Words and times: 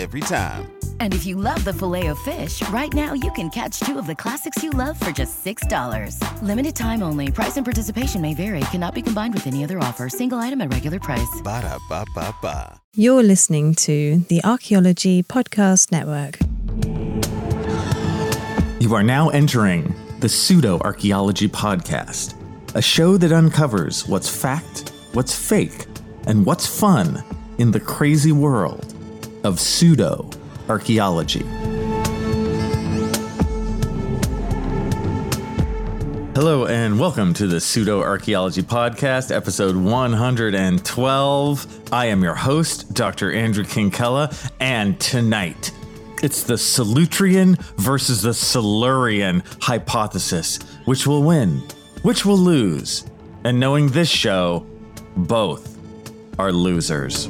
Every 0.00 0.22
time. 0.22 0.72
And 0.98 1.12
if 1.12 1.26
you 1.26 1.36
love 1.36 1.62
the 1.62 1.74
filet 1.74 2.06
of 2.06 2.18
fish, 2.20 2.66
right 2.70 2.90
now 2.94 3.12
you 3.12 3.30
can 3.32 3.50
catch 3.50 3.80
two 3.80 3.98
of 3.98 4.06
the 4.06 4.14
classics 4.14 4.62
you 4.62 4.70
love 4.70 4.98
for 4.98 5.10
just 5.10 5.44
$6. 5.44 6.42
Limited 6.42 6.74
time 6.74 7.02
only. 7.02 7.30
Price 7.30 7.58
and 7.58 7.66
participation 7.66 8.22
may 8.22 8.32
vary. 8.32 8.60
Cannot 8.72 8.94
be 8.94 9.02
combined 9.02 9.34
with 9.34 9.46
any 9.46 9.62
other 9.62 9.78
offer. 9.78 10.08
Single 10.08 10.38
item 10.38 10.62
at 10.62 10.72
regular 10.72 10.98
price. 10.98 11.42
Ba 11.44 11.60
da 11.60 11.78
ba 11.90 12.06
ba 12.14 12.34
ba. 12.40 12.80
You're 12.94 13.22
listening 13.22 13.74
to 13.86 14.24
the 14.28 14.42
Archaeology 14.42 15.22
Podcast 15.22 15.92
Network. 15.92 16.38
You 18.80 18.94
are 18.94 19.02
now 19.02 19.28
entering 19.28 19.94
the 20.20 20.30
Pseudo 20.30 20.78
Archaeology 20.78 21.46
Podcast, 21.48 22.36
a 22.74 22.80
show 22.80 23.18
that 23.18 23.32
uncovers 23.32 24.08
what's 24.08 24.30
fact, 24.30 24.92
what's 25.12 25.36
fake, 25.36 25.84
and 26.26 26.46
what's 26.46 26.66
fun 26.66 27.22
in 27.58 27.70
the 27.70 27.80
crazy 27.80 28.32
world 28.32 28.94
of 29.44 29.60
pseudo 29.60 30.28
archaeology. 30.68 31.44
Hello, 36.34 36.66
and 36.66 36.98
welcome 36.98 37.34
to 37.34 37.46
the 37.46 37.60
Pseudo 37.60 38.00
Archaeology 38.00 38.62
Podcast, 38.62 39.34
episode 39.34 39.76
112. 39.76 41.92
I 41.92 42.06
am 42.06 42.22
your 42.22 42.34
host, 42.34 42.94
Dr. 42.94 43.32
Andrew 43.32 43.64
Kinkella, 43.64 44.50
and 44.60 44.98
tonight 45.00 45.72
it's 46.22 46.44
the 46.44 46.54
Solutrean 46.54 47.58
versus 47.76 48.22
the 48.22 48.32
Silurian 48.32 49.42
hypothesis. 49.60 50.58
Which 50.84 51.06
will 51.06 51.22
win? 51.22 51.62
Which 52.02 52.24
will 52.24 52.38
lose? 52.38 53.04
And 53.44 53.58
knowing 53.58 53.88
this 53.88 54.08
show, 54.08 54.66
both 55.16 55.76
are 56.38 56.52
losers. 56.52 57.28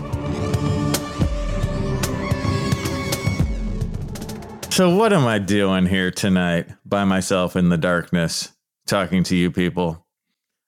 So, 4.81 4.97
what 4.97 5.13
am 5.13 5.27
I 5.27 5.39
doing 5.39 5.85
here 5.85 6.11
tonight 6.11 6.67
by 6.87 7.05
myself 7.05 7.55
in 7.55 7.69
the 7.69 7.77
darkness, 7.77 8.51
talking 8.87 9.23
to 9.25 9.37
you 9.37 9.51
people? 9.51 10.07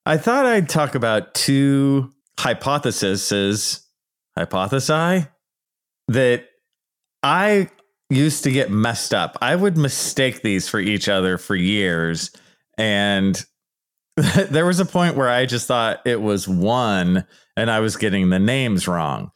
I 0.04 0.19
thought 0.19 0.44
I'd 0.44 0.69
talk 0.69 0.94
about 0.94 1.32
two 1.32 2.12
hypotheses, 2.38 3.80
hypothesi, 4.38 5.30
that 6.08 6.44
I 7.22 7.70
used 8.10 8.44
to 8.44 8.50
get 8.50 8.70
messed 8.70 9.14
up. 9.14 9.38
I 9.41 9.56
would 9.56 9.78
mistake 9.78 10.42
these 10.42 10.69
for 10.69 10.78
each 10.78 11.08
other 11.08 11.38
for 11.38 11.56
years. 11.56 12.32
And 12.76 13.42
there 14.16 14.66
was 14.66 14.78
a 14.78 14.84
point 14.84 15.16
where 15.16 15.30
I 15.30 15.47
just 15.47 15.66
thought 15.66 16.02
it 16.04 16.20
was 16.20 16.47
one 16.47 17.24
and 17.56 17.70
I 17.70 17.80
was 17.80 17.97
getting 17.97 18.28
the 18.28 18.38
names 18.38 18.86
wrong. 18.86 19.30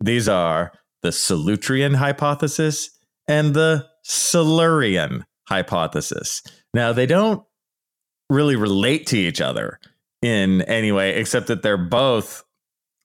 These 0.00 0.28
are 0.28 0.70
the 1.02 1.08
Solutrean 1.08 1.96
hypothesis 1.96 2.90
and 3.26 3.54
the 3.54 3.89
Silurian 4.10 5.24
hypothesis. 5.48 6.42
Now, 6.74 6.92
they 6.92 7.06
don't 7.06 7.44
really 8.28 8.56
relate 8.56 9.06
to 9.08 9.16
each 9.16 9.40
other 9.40 9.78
in 10.20 10.62
any 10.62 10.90
way, 10.90 11.14
except 11.16 11.46
that 11.46 11.62
they're 11.62 11.76
both 11.76 12.44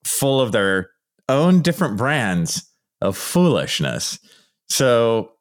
full 0.04 0.42
of 0.42 0.52
their 0.52 0.90
own 1.30 1.62
different 1.62 1.98
brands 1.98 2.68
of 3.02 3.16
foolishness. 3.16 4.20
So 4.70 5.32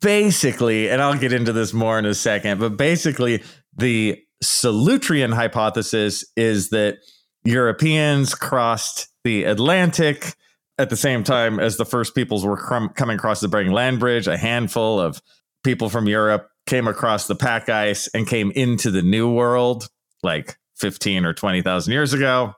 basically, 0.00 0.88
and 0.88 1.02
I'll 1.02 1.18
get 1.18 1.32
into 1.32 1.52
this 1.52 1.72
more 1.72 1.98
in 1.98 2.06
a 2.06 2.14
second, 2.14 2.60
but 2.60 2.76
basically, 2.76 3.42
the 3.76 4.16
Solutrean 4.42 5.34
hypothesis 5.34 6.24
is 6.36 6.70
that 6.70 6.98
Europeans 7.44 8.34
crossed 8.34 9.08
the 9.24 9.44
Atlantic 9.44 10.34
at 10.80 10.88
the 10.88 10.96
same 10.96 11.22
time 11.22 11.60
as 11.60 11.76
the 11.76 11.84
first 11.84 12.14
peoples 12.14 12.42
were 12.44 12.56
crum- 12.56 12.88
coming 12.88 13.16
across 13.16 13.40
the 13.40 13.48
Bering 13.48 13.70
Land 13.70 14.00
Bridge, 14.00 14.26
a 14.26 14.38
handful 14.38 14.98
of 14.98 15.20
people 15.62 15.90
from 15.90 16.08
Europe 16.08 16.48
came 16.66 16.88
across 16.88 17.26
the 17.26 17.34
pack 17.34 17.68
ice 17.68 18.08
and 18.08 18.26
came 18.26 18.50
into 18.52 18.90
the 18.90 19.02
New 19.02 19.30
World 19.30 19.88
like 20.22 20.56
15 20.76 21.26
or 21.26 21.34
20,000 21.34 21.92
years 21.92 22.14
ago. 22.14 22.54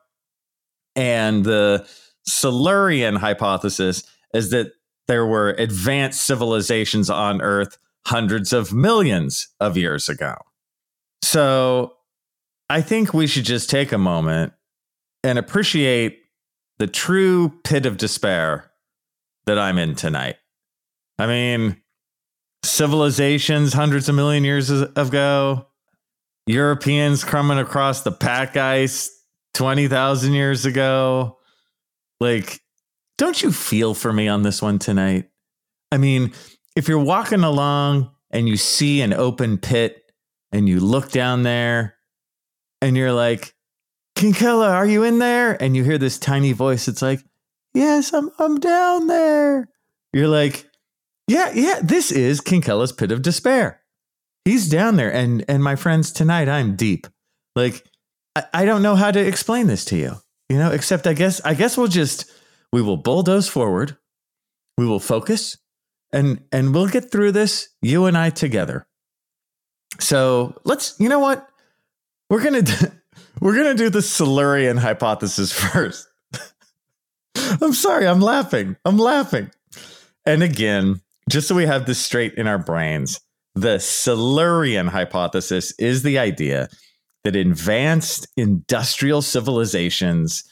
And 0.94 1.44
the 1.44 1.84
Silurian 2.25 3.16
hypothesis 3.16 4.05
is 4.33 4.50
that 4.50 4.71
there 5.09 5.27
were 5.27 5.50
advanced 5.50 6.25
civilizations 6.25 7.10
on 7.10 7.43
Earth 7.43 7.77
hundreds 8.06 8.53
of 8.53 8.72
millions 8.72 9.49
of 9.59 9.77
years 9.77 10.09
ago. 10.09 10.37
So 11.22 11.94
I 12.71 12.83
think 12.83 13.12
we 13.12 13.27
should 13.27 13.44
just 13.44 13.69
take 13.69 13.91
a 13.91 13.99
moment 13.99 14.53
and 15.25 15.39
appreciate 15.39 16.22
the 16.82 16.88
true 16.88 17.48
pit 17.62 17.87
of 17.87 17.97
despair 17.97 18.69
that 19.47 19.56
I'm 19.56 19.78
in 19.78 19.94
tonight. 19.94 20.34
I 21.16 21.28
mean, 21.28 21.81
civilizations 22.65 23.72
hundreds 23.72 24.09
of 24.09 24.16
million 24.16 24.43
years 24.43 24.69
ago, 24.69 25.69
Europeans 26.48 27.22
coming 27.22 27.60
across 27.60 28.03
the 28.03 28.10
pack 28.10 28.56
ice 28.56 29.16
20,000 29.54 30.32
years 30.32 30.66
ago. 30.66 31.38
Like, 32.19 32.60
don't 33.16 33.41
you 33.41 33.53
feel 33.53 33.94
for 33.94 34.12
me 34.12 34.26
on 34.26 34.42
this 34.42 34.60
one 34.60 34.81
tonight? 34.81 35.31
I 35.92 35.98
mean, 35.98 36.32
if 36.75 36.88
you're 36.88 36.98
walking 36.98 37.44
along 37.44 38.10
and 38.32 38.48
you 38.48 38.56
see 38.56 39.03
an 39.03 39.12
open 39.12 39.56
pit 39.56 40.03
and 40.50 40.69
you 40.69 40.81
look 40.81 41.12
down 41.12 41.44
there 41.44 41.94
and 42.81 42.97
you're 42.97 43.12
like, 43.12 43.54
Kinkella, 44.16 44.70
are 44.70 44.86
you 44.86 45.02
in 45.02 45.18
there? 45.18 45.60
And 45.62 45.76
you 45.76 45.84
hear 45.84 45.98
this 45.98 46.18
tiny 46.18 46.52
voice. 46.52 46.88
It's 46.88 47.02
like, 47.02 47.24
yes, 47.74 48.12
I'm, 48.12 48.30
I'm 48.38 48.58
down 48.58 49.06
there. 49.06 49.68
You're 50.12 50.28
like, 50.28 50.68
yeah, 51.28 51.50
yeah, 51.54 51.80
this 51.82 52.12
is 52.12 52.40
Kinkella's 52.40 52.92
pit 52.92 53.12
of 53.12 53.22
despair. 53.22 53.80
He's 54.44 54.68
down 54.68 54.96
there. 54.96 55.12
And, 55.12 55.44
and 55.48 55.62
my 55.62 55.76
friends, 55.76 56.12
tonight 56.12 56.48
I'm 56.48 56.76
deep. 56.76 57.06
Like, 57.56 57.84
I, 58.36 58.44
I 58.52 58.64
don't 58.64 58.82
know 58.82 58.96
how 58.96 59.10
to 59.10 59.20
explain 59.20 59.66
this 59.66 59.84
to 59.86 59.96
you, 59.96 60.16
you 60.48 60.58
know, 60.58 60.70
except 60.70 61.06
I 61.06 61.14
guess, 61.14 61.40
I 61.44 61.54
guess 61.54 61.76
we'll 61.76 61.88
just, 61.88 62.30
we 62.72 62.82
will 62.82 62.96
bulldoze 62.96 63.48
forward. 63.48 63.96
We 64.76 64.86
will 64.86 65.00
focus 65.00 65.58
and, 66.12 66.42
and 66.50 66.74
we'll 66.74 66.88
get 66.88 67.10
through 67.10 67.32
this, 67.32 67.68
you 67.80 68.06
and 68.06 68.16
I 68.16 68.30
together. 68.30 68.86
So 70.00 70.60
let's, 70.64 70.98
you 70.98 71.08
know 71.08 71.18
what? 71.18 71.48
We're 72.28 72.42
going 72.42 72.64
to, 72.64 72.92
we're 73.42 73.56
going 73.56 73.76
to 73.76 73.84
do 73.84 73.91
the 73.91 74.03
Silurian 74.03 74.76
hypothesis 74.76 75.50
first. 75.72 76.08
I'm 77.60 77.72
sorry, 77.72 78.06
I'm 78.06 78.20
laughing. 78.20 78.76
I'm 78.84 78.98
laughing. 78.98 79.50
And 80.25 80.44
again, 80.44 81.00
just 81.28 81.48
so 81.48 81.56
we 81.56 81.66
have 81.66 81.84
this 81.84 81.98
straight 81.98 82.34
in 82.34 82.47
our 82.47 82.58
brains, 82.58 83.20
the 83.56 83.80
Silurian 83.80 84.86
hypothesis 84.86 85.75
is 85.78 86.04
the 86.04 86.20
idea 86.20 86.69
that 87.25 87.34
advanced 87.34 88.28
industrial 88.36 89.22
civilizations 89.22 90.44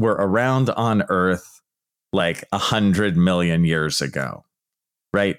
were 0.00 0.16
around 0.18 0.70
on 0.70 1.04
Earth 1.08 1.60
like 2.12 2.44
a 2.50 2.58
hundred 2.58 3.16
million 3.16 3.64
years 3.64 4.02
ago, 4.02 4.44
right? 5.12 5.36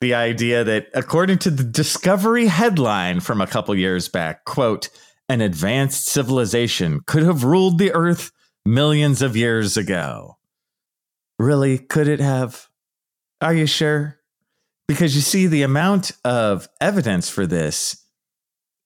The 0.00 0.14
idea 0.14 0.64
that, 0.64 0.88
according 0.94 1.38
to 1.40 1.50
the 1.50 1.64
Discovery 1.64 2.46
headline 2.46 3.20
from 3.20 3.42
a 3.42 3.46
couple 3.46 3.74
years 3.74 4.08
back, 4.08 4.46
quote, 4.46 4.88
an 5.28 5.40
advanced 5.40 6.06
civilization 6.06 7.00
could 7.06 7.22
have 7.22 7.44
ruled 7.44 7.78
the 7.78 7.92
earth 7.92 8.30
millions 8.64 9.22
of 9.22 9.36
years 9.36 9.76
ago. 9.76 10.36
Really, 11.38 11.78
could 11.78 12.08
it 12.08 12.20
have? 12.20 12.68
Are 13.40 13.54
you 13.54 13.66
sure? 13.66 14.18
Because 14.86 15.14
you 15.14 15.22
see, 15.22 15.46
the 15.46 15.62
amount 15.62 16.12
of 16.24 16.68
evidence 16.80 17.28
for 17.28 17.46
this 17.46 18.04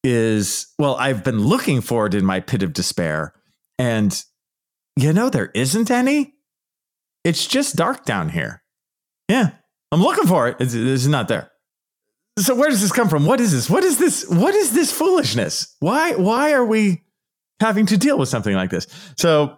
is, 0.05 0.73
well, 0.79 0.95
I've 0.97 1.25
been 1.25 1.41
looking 1.41 1.81
for 1.81 2.07
it 2.07 2.15
in 2.15 2.25
my 2.25 2.41
pit 2.41 2.63
of 2.63 2.73
despair. 2.73 3.35
And 3.79 4.25
you 4.97 5.13
know, 5.13 5.31
there 5.31 5.51
isn't 5.55 5.91
any. 5.91 6.35
It's 7.25 7.47
just 7.47 7.77
dark 7.77 8.05
down 8.05 8.31
here. 8.31 8.63
Yeah, 9.29 9.51
I'm 9.93 10.03
looking 10.03 10.27
for 10.27 10.49
it. 10.49 10.57
It's, 10.61 10.75
it's 10.75 11.07
not 11.07 11.29
there 11.29 11.51
so 12.39 12.55
where 12.55 12.71
does 12.71 12.81
this 12.81 12.93
come 12.93 13.09
from? 13.09 13.27
What 13.27 13.41
is 13.41 13.53
this? 13.53 13.69
What 13.69 13.85
is 13.85 13.99
this? 13.99 14.27
What 14.29 14.55
is 14.55 14.73
this 14.73 14.93
foolishness? 14.93 15.77
Why 15.81 16.15
why 16.15 16.53
are 16.53 16.65
we 16.65 17.05
having 17.61 17.87
to 17.87 17.99
deal 17.99 18.19
with 18.19 18.29
something 18.29 18.55
like 18.55 18.71
this? 18.71 18.87
So 19.17 19.57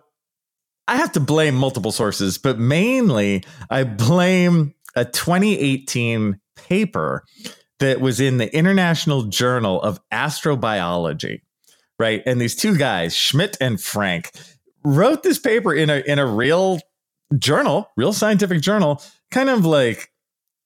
I 0.88 0.96
have 0.96 1.12
to 1.12 1.20
blame 1.20 1.54
multiple 1.54 1.92
sources, 1.92 2.38
but 2.38 2.58
mainly 2.58 3.44
I 3.70 3.84
blame 3.84 4.74
a 4.96 5.04
2018 5.04 6.40
paper 6.56 7.24
that 7.78 8.00
was 8.00 8.20
in 8.20 8.38
the 8.38 8.54
International 8.54 9.22
Journal 9.22 9.80
of 9.82 10.00
Astrobiology, 10.12 11.40
right? 11.98 12.22
And 12.26 12.40
these 12.40 12.56
two 12.56 12.76
guys, 12.76 13.16
Schmidt 13.16 13.56
and 13.60 13.80
Frank, 13.80 14.30
wrote 14.84 15.22
this 15.22 15.38
paper 15.38 15.74
in 15.74 15.90
a 15.90 16.02
in 16.06 16.18
a 16.18 16.26
real 16.26 16.80
journal, 17.38 17.90
real 17.96 18.12
scientific 18.12 18.60
journal, 18.60 19.02
kind 19.30 19.48
of 19.48 19.64
like 19.64 20.10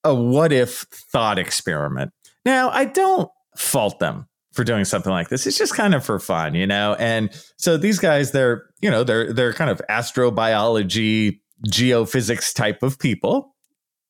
a 0.05 0.15
what 0.15 0.53
if 0.53 0.85
thought 1.11 1.37
experiment. 1.37 2.13
Now, 2.45 2.69
I 2.69 2.85
don't 2.85 3.29
fault 3.57 3.99
them 3.99 4.27
for 4.53 4.63
doing 4.63 4.85
something 4.85 5.11
like 5.11 5.27
this. 5.27 5.45
It's 5.45 5.57
just 5.57 5.75
kind 5.75 5.93
of 5.93 6.05
for 6.05 6.19
fun, 6.19 6.55
you 6.55 6.65
know? 6.65 6.95
And 6.97 7.29
so 7.57 7.75
these 7.75 7.99
guys, 7.99 8.31
they're, 8.31 8.63
you 8.81 8.89
know, 8.89 9.03
they're 9.03 9.33
they're 9.33 9.51
kind 9.51 9.69
of 9.69 9.81
astrobiology, 9.89 11.39
geophysics 11.67 12.53
type 12.53 12.83
of 12.83 12.97
people. 12.99 13.53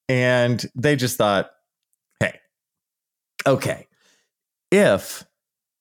And 0.08 0.64
they 0.76 0.96
just 0.96 1.18
thought, 1.18 1.50
hey, 2.20 2.40
okay, 3.48 3.88
if 4.70 5.26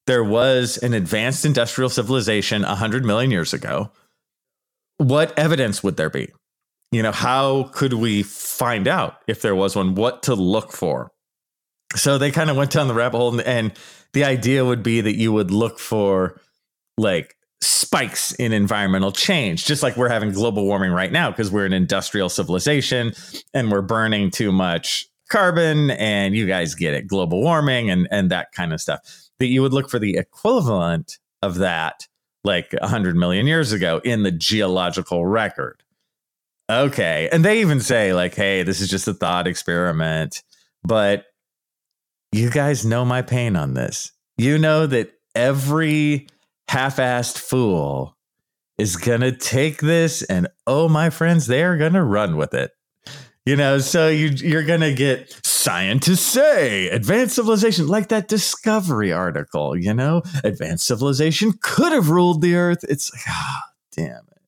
there 0.06 0.24
was 0.24 0.78
an 0.78 0.94
advanced 0.94 1.44
industrial 1.44 1.90
civilization 1.90 2.62
100 2.62 3.04
million 3.04 3.30
years 3.30 3.52
ago, 3.52 3.90
what 4.96 5.38
evidence 5.38 5.82
would 5.82 5.96
there 5.96 6.10
be? 6.10 6.30
You 6.94 7.02
know, 7.02 7.12
how 7.12 7.64
could 7.72 7.94
we 7.94 8.22
find 8.22 8.86
out 8.86 9.16
if 9.26 9.42
there 9.42 9.56
was 9.56 9.74
one, 9.74 9.96
what 9.96 10.22
to 10.24 10.36
look 10.36 10.70
for? 10.70 11.10
So 11.96 12.18
they 12.18 12.30
kind 12.30 12.50
of 12.50 12.56
went 12.56 12.70
down 12.70 12.86
the 12.86 12.94
rabbit 12.94 13.18
hole 13.18 13.32
and, 13.32 13.40
and 13.40 13.72
the 14.12 14.22
idea 14.22 14.64
would 14.64 14.84
be 14.84 15.00
that 15.00 15.16
you 15.16 15.32
would 15.32 15.50
look 15.50 15.80
for 15.80 16.40
like 16.96 17.36
spikes 17.60 18.32
in 18.34 18.52
environmental 18.52 19.10
change, 19.10 19.64
just 19.64 19.82
like 19.82 19.96
we're 19.96 20.08
having 20.08 20.30
global 20.30 20.64
warming 20.64 20.92
right 20.92 21.10
now 21.10 21.30
because 21.30 21.50
we're 21.50 21.66
an 21.66 21.72
industrial 21.72 22.28
civilization 22.28 23.12
and 23.52 23.72
we're 23.72 23.82
burning 23.82 24.30
too 24.30 24.52
much 24.52 25.08
carbon. 25.28 25.90
And 25.90 26.36
you 26.36 26.46
guys 26.46 26.76
get 26.76 26.94
it, 26.94 27.08
global 27.08 27.42
warming 27.42 27.90
and 27.90 28.06
and 28.12 28.30
that 28.30 28.52
kind 28.52 28.72
of 28.72 28.80
stuff. 28.80 29.00
That 29.40 29.46
you 29.46 29.62
would 29.62 29.72
look 29.72 29.90
for 29.90 29.98
the 29.98 30.16
equivalent 30.16 31.18
of 31.42 31.56
that, 31.56 32.06
like 32.44 32.72
hundred 32.82 33.16
million 33.16 33.48
years 33.48 33.72
ago, 33.72 34.00
in 34.04 34.22
the 34.22 34.30
geological 34.32 35.26
record. 35.26 35.83
Okay, 36.70 37.28
and 37.30 37.44
they 37.44 37.60
even 37.60 37.80
say 37.80 38.14
like, 38.14 38.34
"Hey, 38.34 38.62
this 38.62 38.80
is 38.80 38.88
just 38.88 39.06
a 39.06 39.14
thought 39.14 39.46
experiment," 39.46 40.42
but 40.82 41.26
you 42.32 42.50
guys 42.50 42.84
know 42.84 43.04
my 43.04 43.22
pain 43.22 43.54
on 43.54 43.74
this. 43.74 44.10
You 44.36 44.58
know 44.58 44.86
that 44.86 45.12
every 45.34 46.26
half 46.68 46.96
assed 46.96 47.38
fool 47.38 48.16
is 48.78 48.96
going 48.96 49.20
to 49.20 49.32
take 49.32 49.80
this 49.80 50.22
and, 50.24 50.48
oh, 50.66 50.88
my 50.88 51.10
friends, 51.10 51.46
they 51.46 51.62
are 51.62 51.76
going 51.76 51.92
to 51.92 52.02
run 52.02 52.36
with 52.36 52.54
it. 52.54 52.72
You 53.46 53.56
know, 53.56 53.78
so 53.78 54.08
you, 54.08 54.28
you're 54.28 54.64
going 54.64 54.80
to 54.80 54.94
get 54.94 55.38
scientists 55.44 56.22
say 56.22 56.88
advanced 56.88 57.36
civilization, 57.36 57.86
like 57.86 58.08
that 58.08 58.26
Discovery 58.26 59.12
article, 59.12 59.76
you 59.76 59.94
know, 59.94 60.22
advanced 60.42 60.86
civilization 60.86 61.52
could 61.62 61.92
have 61.92 62.08
ruled 62.08 62.40
the 62.40 62.56
earth. 62.56 62.84
It's 62.88 63.12
like, 63.12 63.22
ah, 63.28 63.62
oh, 63.64 63.70
damn 63.94 64.08
it. 64.16 64.42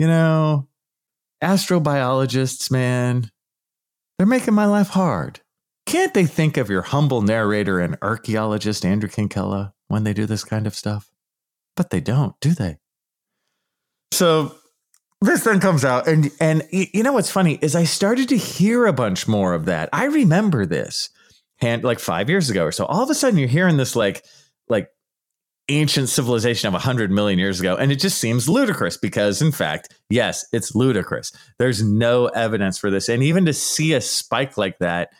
You 0.00 0.08
know, 0.08 0.67
astrobiologists, 1.42 2.70
man, 2.70 3.30
they're 4.18 4.26
making 4.26 4.54
my 4.54 4.66
life 4.66 4.88
hard. 4.88 5.40
Can't 5.86 6.12
they 6.12 6.26
think 6.26 6.56
of 6.56 6.68
your 6.68 6.82
humble 6.82 7.22
narrator 7.22 7.80
and 7.80 7.96
archaeologist, 8.02 8.84
Andrew 8.84 9.08
Kinkella, 9.08 9.72
when 9.86 10.04
they 10.04 10.12
do 10.12 10.26
this 10.26 10.44
kind 10.44 10.66
of 10.66 10.74
stuff? 10.74 11.10
But 11.76 11.90
they 11.90 12.00
don't, 12.00 12.34
do 12.40 12.50
they? 12.50 12.78
So 14.12 14.54
this 15.20 15.44
then 15.44 15.60
comes 15.60 15.84
out 15.84 16.06
and 16.06 16.30
and 16.40 16.62
you 16.70 17.02
know 17.02 17.12
what's 17.12 17.30
funny 17.30 17.58
is 17.60 17.74
I 17.74 17.84
started 17.84 18.28
to 18.28 18.36
hear 18.36 18.86
a 18.86 18.92
bunch 18.92 19.26
more 19.26 19.54
of 19.54 19.64
that. 19.64 19.88
I 19.92 20.04
remember 20.04 20.66
this 20.66 21.10
and 21.60 21.82
like 21.82 21.98
5 21.98 22.28
years 22.28 22.50
ago 22.50 22.64
or 22.64 22.72
so. 22.72 22.84
All 22.84 23.02
of 23.02 23.10
a 23.10 23.14
sudden 23.14 23.38
you're 23.38 23.48
hearing 23.48 23.76
this 23.76 23.96
like 23.96 24.24
ancient 25.68 26.08
civilization 26.08 26.66
of 26.66 26.72
100 26.72 27.10
million 27.10 27.38
years 27.38 27.60
ago 27.60 27.76
and 27.76 27.92
it 27.92 27.96
just 28.00 28.18
seems 28.18 28.48
ludicrous 28.48 28.96
because 28.96 29.42
in 29.42 29.52
fact, 29.52 29.94
yes, 30.08 30.46
it's 30.52 30.74
ludicrous. 30.74 31.32
There's 31.58 31.82
no 31.82 32.26
evidence 32.26 32.78
for 32.78 32.90
this 32.90 33.08
and 33.08 33.22
even 33.22 33.44
to 33.46 33.52
see 33.52 33.92
a 33.92 34.00
spike 34.00 34.56
like 34.56 34.78
that 34.78 35.10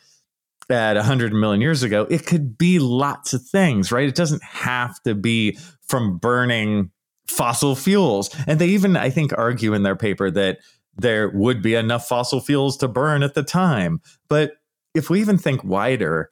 at 0.70 0.96
100 0.96 1.32
million 1.32 1.60
years 1.60 1.82
ago, 1.82 2.06
it 2.10 2.26
could 2.26 2.58
be 2.58 2.78
lots 2.78 3.32
of 3.32 3.42
things, 3.42 3.90
right? 3.90 4.08
It 4.08 4.14
doesn't 4.14 4.42
have 4.42 5.00
to 5.02 5.14
be 5.14 5.58
from 5.86 6.18
burning 6.18 6.90
fossil 7.26 7.74
fuels. 7.74 8.34
And 8.46 8.58
they 8.58 8.68
even, 8.68 8.96
I 8.96 9.10
think, 9.10 9.32
argue 9.36 9.74
in 9.74 9.82
their 9.82 9.96
paper 9.96 10.30
that 10.30 10.58
there 10.96 11.30
would 11.30 11.62
be 11.62 11.74
enough 11.74 12.08
fossil 12.08 12.40
fuels 12.40 12.76
to 12.78 12.88
burn 12.88 13.22
at 13.22 13.34
the 13.34 13.42
time. 13.42 14.00
But 14.28 14.52
if 14.94 15.08
we 15.08 15.20
even 15.20 15.38
think 15.38 15.62
wider, 15.64 16.30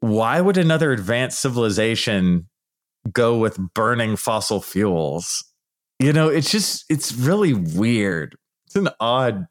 why 0.00 0.40
would 0.40 0.56
another 0.56 0.92
advanced 0.92 1.40
civilization 1.40 2.48
go 3.12 3.38
with 3.38 3.58
burning 3.74 4.16
fossil 4.16 4.60
fuels? 4.60 5.44
You 5.98 6.12
know, 6.12 6.28
it's 6.28 6.50
just, 6.50 6.84
it's 6.88 7.12
really 7.12 7.54
weird. 7.54 8.36
It's 8.66 8.76
an 8.76 8.88
odd, 9.00 9.46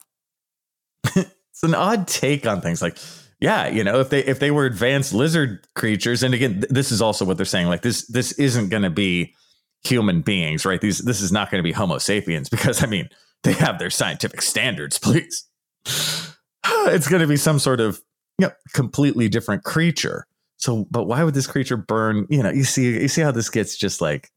it's 1.15 1.63
an 1.63 1.75
odd 1.75 2.07
take 2.07 2.45
on 2.47 2.61
things 2.61 2.81
like, 2.81 2.97
yeah, 3.39 3.67
you 3.67 3.83
know, 3.83 3.99
if 3.99 4.09
they 4.09 4.23
if 4.23 4.39
they 4.39 4.49
were 4.49 4.65
advanced 4.65 5.13
lizard 5.13 5.67
creatures, 5.75 6.23
and 6.23 6.33
again, 6.33 6.53
th- 6.61 6.69
this 6.69 6.91
is 6.91 7.01
also 7.03 7.23
what 7.23 7.37
they're 7.37 7.45
saying. 7.45 7.67
Like 7.67 7.83
this, 7.83 8.07
this 8.07 8.31
isn't 8.33 8.69
going 8.69 8.81
to 8.81 8.89
be 8.89 9.35
human 9.83 10.21
beings, 10.21 10.65
right? 10.65 10.81
These 10.81 10.99
this 10.99 11.21
is 11.21 11.31
not 11.31 11.51
going 11.51 11.59
to 11.59 11.63
be 11.63 11.71
Homo 11.71 11.97
sapiens 11.97 12.49
because 12.49 12.83
I 12.83 12.87
mean 12.87 13.09
they 13.43 13.53
have 13.53 13.79
their 13.79 13.89
scientific 13.89 14.41
standards. 14.41 14.97
Please, 14.97 15.45
it's 15.85 17.07
going 17.07 17.21
to 17.21 17.27
be 17.27 17.37
some 17.37 17.59
sort 17.59 17.79
of 17.79 18.01
you 18.39 18.47
know 18.47 18.53
completely 18.73 19.29
different 19.29 19.63
creature. 19.63 20.26
So, 20.57 20.87
but 20.89 21.05
why 21.05 21.23
would 21.23 21.33
this 21.33 21.47
creature 21.47 21.77
burn? 21.77 22.25
You 22.29 22.43
know, 22.43 22.51
you 22.51 22.63
see, 22.63 23.01
you 23.01 23.07
see 23.07 23.21
how 23.21 23.31
this 23.31 23.49
gets 23.49 23.77
just 23.77 24.01
like 24.01 24.29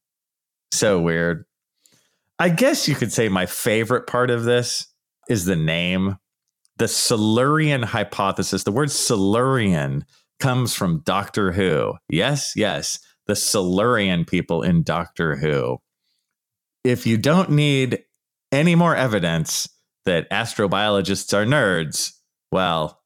so 0.72 1.00
weird. 1.00 1.44
I 2.38 2.48
guess 2.48 2.88
you 2.88 2.94
could 2.94 3.12
say 3.12 3.28
my 3.28 3.46
favorite 3.46 4.06
part 4.06 4.30
of 4.30 4.44
this 4.44 4.86
is 5.28 5.44
the 5.44 5.56
name 5.56 6.16
the 6.80 6.88
Silurian 6.88 7.82
hypothesis. 7.82 8.64
The 8.64 8.72
word 8.72 8.90
Silurian 8.90 10.06
comes 10.40 10.74
from 10.74 11.02
Doctor 11.04 11.52
Who. 11.52 11.92
Yes, 12.08 12.54
yes, 12.56 12.98
the 13.26 13.36
Silurian 13.36 14.24
people 14.24 14.62
in 14.62 14.82
Doctor 14.82 15.36
Who. 15.36 15.76
If 16.82 17.06
you 17.06 17.18
don't 17.18 17.50
need 17.50 18.02
any 18.50 18.74
more 18.74 18.96
evidence 18.96 19.68
that 20.06 20.30
astrobiologists 20.30 21.34
are 21.34 21.44
nerds, 21.44 22.14
well, 22.50 23.02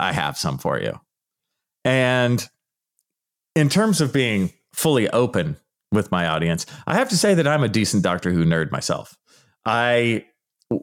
I 0.00 0.12
have 0.12 0.36
some 0.36 0.58
for 0.58 0.80
you. 0.80 0.98
And 1.84 2.46
in 3.54 3.68
terms 3.68 4.00
of 4.00 4.12
being 4.12 4.52
fully 4.72 5.08
open 5.10 5.56
with 5.92 6.10
my 6.10 6.26
audience, 6.26 6.66
I 6.86 6.94
have 6.94 7.08
to 7.10 7.16
say 7.16 7.34
that 7.34 7.46
I'm 7.46 7.62
a 7.62 7.68
decent 7.68 8.02
Doctor 8.02 8.30
Who 8.30 8.44
nerd 8.44 8.70
myself. 8.70 9.16
I 9.64 10.24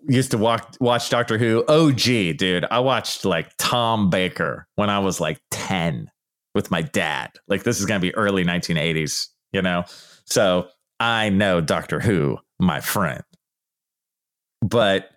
used 0.07 0.31
to 0.31 0.37
walk, 0.37 0.75
watch 0.79 1.09
Doctor 1.09 1.37
Who. 1.37 1.63
OG, 1.67 2.37
dude. 2.37 2.65
I 2.69 2.79
watched 2.79 3.25
like 3.25 3.51
Tom 3.57 4.09
Baker 4.09 4.67
when 4.75 4.89
I 4.89 4.99
was 4.99 5.19
like 5.19 5.39
10 5.51 6.09
with 6.53 6.71
my 6.71 6.81
dad. 6.81 7.31
Like 7.47 7.63
this 7.63 7.79
is 7.79 7.85
going 7.85 7.99
to 7.99 8.05
be 8.05 8.15
early 8.15 8.43
1980s, 8.43 9.27
you 9.51 9.61
know? 9.61 9.83
So 10.25 10.67
I 10.99 11.29
know 11.29 11.61
Doctor 11.61 11.99
Who, 11.99 12.39
my 12.59 12.81
friend. 12.81 13.21
But 14.61 15.09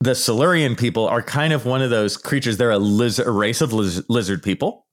the 0.00 0.14
Silurian 0.14 0.74
people 0.74 1.06
are 1.06 1.22
kind 1.22 1.52
of 1.52 1.66
one 1.66 1.82
of 1.82 1.90
those 1.90 2.16
creatures. 2.16 2.56
They're 2.56 2.70
a, 2.70 2.78
lizard, 2.78 3.26
a 3.26 3.30
race 3.30 3.60
of 3.60 3.72
liz- 3.72 4.04
lizard 4.08 4.42
people. 4.42 4.86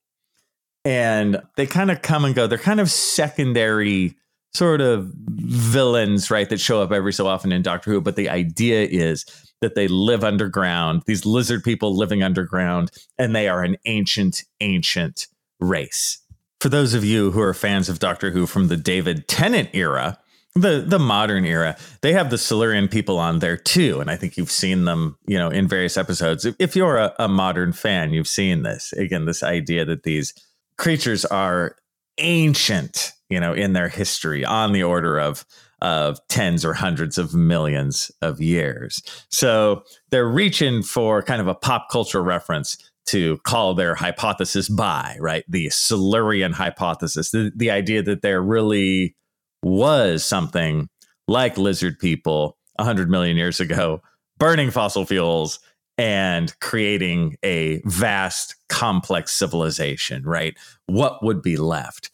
And 0.85 1.41
they 1.57 1.65
kind 1.65 1.91
of 1.91 2.01
come 2.01 2.25
and 2.25 2.33
go. 2.33 2.47
They're 2.47 2.57
kind 2.57 2.79
of 2.79 2.89
secondary 2.89 4.15
sort 4.53 4.81
of 4.81 5.11
villains, 5.27 6.31
right, 6.31 6.49
that 6.49 6.59
show 6.59 6.81
up 6.81 6.91
every 6.91 7.13
so 7.13 7.27
often 7.27 7.51
in 7.51 7.61
Doctor 7.61 7.91
Who. 7.91 8.01
But 8.01 8.15
the 8.15 8.29
idea 8.29 8.87
is 8.89 9.25
that 9.61 9.75
they 9.75 9.87
live 9.87 10.23
underground, 10.23 11.03
these 11.05 11.25
lizard 11.25 11.63
people 11.63 11.95
living 11.95 12.23
underground, 12.23 12.91
and 13.17 13.35
they 13.35 13.47
are 13.47 13.63
an 13.63 13.77
ancient, 13.85 14.43
ancient 14.61 15.27
race. 15.59 16.19
For 16.61 16.69
those 16.69 16.93
of 16.93 17.05
you 17.05 17.31
who 17.31 17.41
are 17.41 17.53
fans 17.53 17.89
of 17.89 17.99
Doctor 17.99 18.31
Who 18.31 18.45
from 18.45 18.67
the 18.67 18.77
David 18.77 19.27
Tennant 19.27 19.69
era, 19.73 20.17
the 20.55 20.83
the 20.85 20.99
modern 20.99 21.45
era, 21.45 21.77
they 22.01 22.11
have 22.13 22.31
the 22.31 22.37
Silurian 22.37 22.87
people 22.87 23.19
on 23.19 23.39
there 23.39 23.55
too, 23.55 24.01
and 24.01 24.09
I 24.09 24.15
think 24.15 24.35
you've 24.35 24.51
seen 24.51 24.85
them, 24.85 25.17
you 25.27 25.37
know, 25.37 25.49
in 25.49 25.67
various 25.67 25.95
episodes. 25.95 26.45
If 26.57 26.75
you're 26.75 26.97
a, 26.97 27.13
a 27.19 27.27
modern 27.27 27.71
fan, 27.71 28.11
you've 28.11 28.27
seen 28.27 28.63
this 28.63 28.91
again. 28.93 29.25
This 29.25 29.43
idea 29.43 29.85
that 29.85 30.03
these 30.03 30.33
creatures 30.79 31.25
are 31.25 31.75
ancient, 32.17 33.11
you 33.29 33.39
know, 33.39 33.53
in 33.53 33.73
their 33.73 33.89
history 33.89 34.43
on 34.43 34.71
the 34.71 34.81
order 34.81 35.19
of 35.19 35.45
of 35.81 36.19
tens 36.27 36.65
or 36.65 36.73
hundreds 36.73 37.17
of 37.17 37.33
millions 37.33 38.11
of 38.21 38.41
years. 38.41 39.01
So 39.31 39.83
they're 40.09 40.27
reaching 40.27 40.83
for 40.83 41.21
kind 41.21 41.39
of 41.39 41.47
a 41.47 41.55
pop 41.55 41.87
culture 41.89 42.21
reference 42.21 42.77
to 43.05 43.37
call 43.39 43.75
their 43.75 43.95
hypothesis 43.95 44.67
by, 44.67 45.15
right? 45.21 45.45
The 45.47 45.69
Silurian 45.69 46.51
hypothesis, 46.51 47.31
the, 47.31 47.53
the 47.55 47.71
idea 47.71 48.03
that 48.03 48.21
there 48.21 48.41
really 48.41 49.15
was 49.63 50.25
something 50.25 50.89
like 51.29 51.57
lizard 51.57 51.97
people 51.97 52.57
100 52.75 53.09
million 53.09 53.37
years 53.37 53.61
ago 53.61 54.01
burning 54.37 54.71
fossil 54.71 55.05
fuels 55.05 55.59
and 55.99 56.57
creating 56.59 57.37
a 57.43 57.81
vast, 57.85 58.55
complex 58.69 59.31
civilization, 59.33 60.23
right? 60.23 60.57
What 60.87 61.23
would 61.23 61.41
be 61.41 61.57
left? 61.57 62.09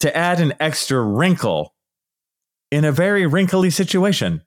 to 0.00 0.16
add 0.16 0.40
an 0.40 0.54
extra 0.60 1.00
wrinkle 1.00 1.74
in 2.70 2.84
a 2.84 2.92
very 2.92 3.26
wrinkly 3.26 3.70
situation. 3.70 4.42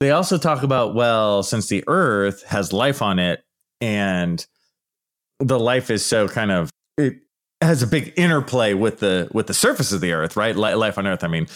they 0.00 0.10
also 0.10 0.38
talk 0.38 0.62
about, 0.62 0.94
well, 0.94 1.42
since 1.42 1.68
the 1.68 1.84
earth 1.86 2.44
has 2.44 2.72
life 2.72 3.02
on 3.02 3.18
it 3.18 3.44
and 3.80 4.44
the 5.38 5.58
life 5.58 5.90
is 5.90 6.04
so 6.04 6.28
kind 6.28 6.50
of, 6.50 6.70
it 6.98 7.18
has 7.60 7.82
a 7.82 7.86
big 7.86 8.12
interplay 8.16 8.74
with 8.74 8.98
the 8.98 9.28
with 9.32 9.46
the 9.46 9.54
surface 9.54 9.92
of 9.92 10.00
the 10.00 10.12
earth, 10.12 10.36
right? 10.36 10.56
Life 10.56 10.98
on 10.98 11.06
earth. 11.06 11.22
I 11.22 11.28
mean, 11.28 11.46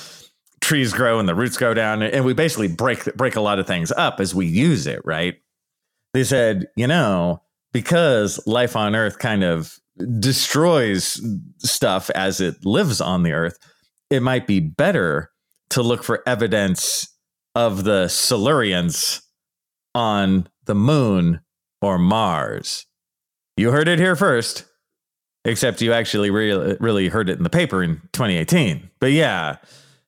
trees 0.60 0.92
grow 0.92 1.18
and 1.18 1.28
the 1.28 1.34
roots 1.34 1.56
go 1.56 1.74
down, 1.74 2.02
and 2.02 2.24
we 2.24 2.32
basically 2.32 2.68
break 2.68 3.04
break 3.16 3.34
a 3.34 3.40
lot 3.40 3.58
of 3.58 3.66
things 3.66 3.90
up 3.92 4.20
as 4.20 4.34
we 4.34 4.46
use 4.46 4.86
it, 4.86 5.00
right? 5.04 5.40
They 6.16 6.24
said, 6.24 6.68
you 6.76 6.86
know, 6.86 7.42
because 7.74 8.40
life 8.46 8.74
on 8.74 8.96
earth 8.96 9.18
kind 9.18 9.44
of 9.44 9.78
destroys 10.18 11.20
stuff 11.58 12.08
as 12.08 12.40
it 12.40 12.64
lives 12.64 13.02
on 13.02 13.22
the 13.22 13.32
earth, 13.32 13.58
it 14.08 14.22
might 14.22 14.46
be 14.46 14.58
better 14.60 15.30
to 15.68 15.82
look 15.82 16.02
for 16.02 16.26
evidence 16.26 17.06
of 17.54 17.84
the 17.84 18.06
Silurians 18.06 19.20
on 19.94 20.48
the 20.64 20.74
moon 20.74 21.42
or 21.82 21.98
Mars. 21.98 22.86
You 23.58 23.70
heard 23.70 23.86
it 23.86 23.98
here 23.98 24.16
first, 24.16 24.64
except 25.44 25.82
you 25.82 25.92
actually 25.92 26.30
really, 26.30 26.78
really 26.80 27.08
heard 27.08 27.28
it 27.28 27.36
in 27.36 27.42
the 27.42 27.50
paper 27.50 27.82
in 27.82 27.96
2018. 28.14 28.88
But 29.00 29.12
yeah, 29.12 29.56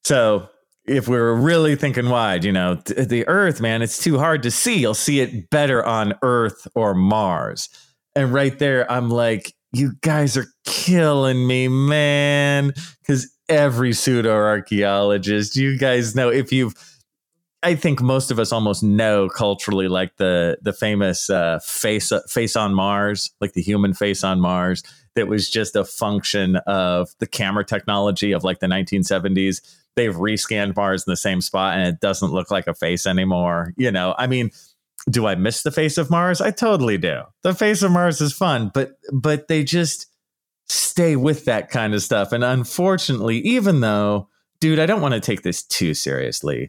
so 0.04 0.48
if 0.88 1.08
we 1.08 1.16
are 1.16 1.34
really 1.34 1.76
thinking 1.76 2.08
wide, 2.08 2.44
you 2.44 2.52
know, 2.52 2.74
the 2.74 3.26
Earth, 3.28 3.60
man, 3.60 3.82
it's 3.82 4.02
too 4.02 4.18
hard 4.18 4.42
to 4.42 4.50
see. 4.50 4.78
You'll 4.78 4.94
see 4.94 5.20
it 5.20 5.50
better 5.50 5.84
on 5.84 6.14
Earth 6.22 6.66
or 6.74 6.94
Mars. 6.94 7.68
And 8.14 8.32
right 8.32 8.58
there, 8.58 8.90
I'm 8.90 9.10
like, 9.10 9.54
you 9.72 9.92
guys 10.00 10.36
are 10.36 10.46
killing 10.64 11.46
me, 11.46 11.68
man. 11.68 12.72
Because 13.00 13.30
every 13.48 13.92
pseudo 13.92 14.32
archaeologist, 14.32 15.56
you 15.56 15.78
guys 15.78 16.14
know 16.14 16.30
if 16.30 16.52
you've 16.52 16.74
I 17.62 17.74
think 17.74 18.00
most 18.00 18.30
of 18.30 18.38
us 18.38 18.52
almost 18.52 18.84
know 18.84 19.28
culturally, 19.28 19.88
like 19.88 20.16
the 20.16 20.58
the 20.62 20.72
famous 20.72 21.28
uh, 21.28 21.58
face 21.58 22.12
face 22.28 22.54
on 22.54 22.72
Mars, 22.72 23.32
like 23.40 23.54
the 23.54 23.62
human 23.62 23.94
face 23.94 24.22
on 24.22 24.40
Mars, 24.40 24.82
that 25.14 25.28
was 25.28 25.50
just 25.50 25.76
a 25.76 25.84
function 25.84 26.56
of 26.66 27.10
the 27.18 27.26
camera 27.26 27.64
technology 27.64 28.32
of 28.32 28.44
like 28.44 28.60
the 28.60 28.66
1970s. 28.66 29.60
They've 29.96 30.14
rescanned 30.14 30.76
Mars 30.76 31.04
in 31.06 31.10
the 31.10 31.16
same 31.16 31.40
spot, 31.40 31.76
and 31.76 31.88
it 31.88 32.00
doesn't 32.00 32.32
look 32.32 32.50
like 32.50 32.66
a 32.66 32.74
face 32.74 33.06
anymore. 33.06 33.74
You 33.76 33.90
know, 33.90 34.14
I 34.16 34.26
mean, 34.26 34.50
do 35.10 35.26
I 35.26 35.34
miss 35.34 35.62
the 35.62 35.72
face 35.72 35.98
of 35.98 36.10
Mars? 36.10 36.40
I 36.40 36.50
totally 36.50 36.98
do. 36.98 37.22
The 37.42 37.54
face 37.54 37.82
of 37.82 37.92
Mars 37.92 38.20
is 38.20 38.32
fun, 38.32 38.70
but 38.72 38.98
but 39.12 39.48
they 39.48 39.64
just 39.64 40.06
stay 40.68 41.16
with 41.16 41.46
that 41.46 41.70
kind 41.70 41.94
of 41.94 42.02
stuff. 42.02 42.32
And 42.32 42.44
unfortunately, 42.44 43.38
even 43.38 43.80
though, 43.80 44.28
dude, 44.60 44.78
I 44.78 44.86
don't 44.86 45.00
want 45.00 45.14
to 45.14 45.20
take 45.20 45.42
this 45.42 45.62
too 45.62 45.94
seriously 45.94 46.68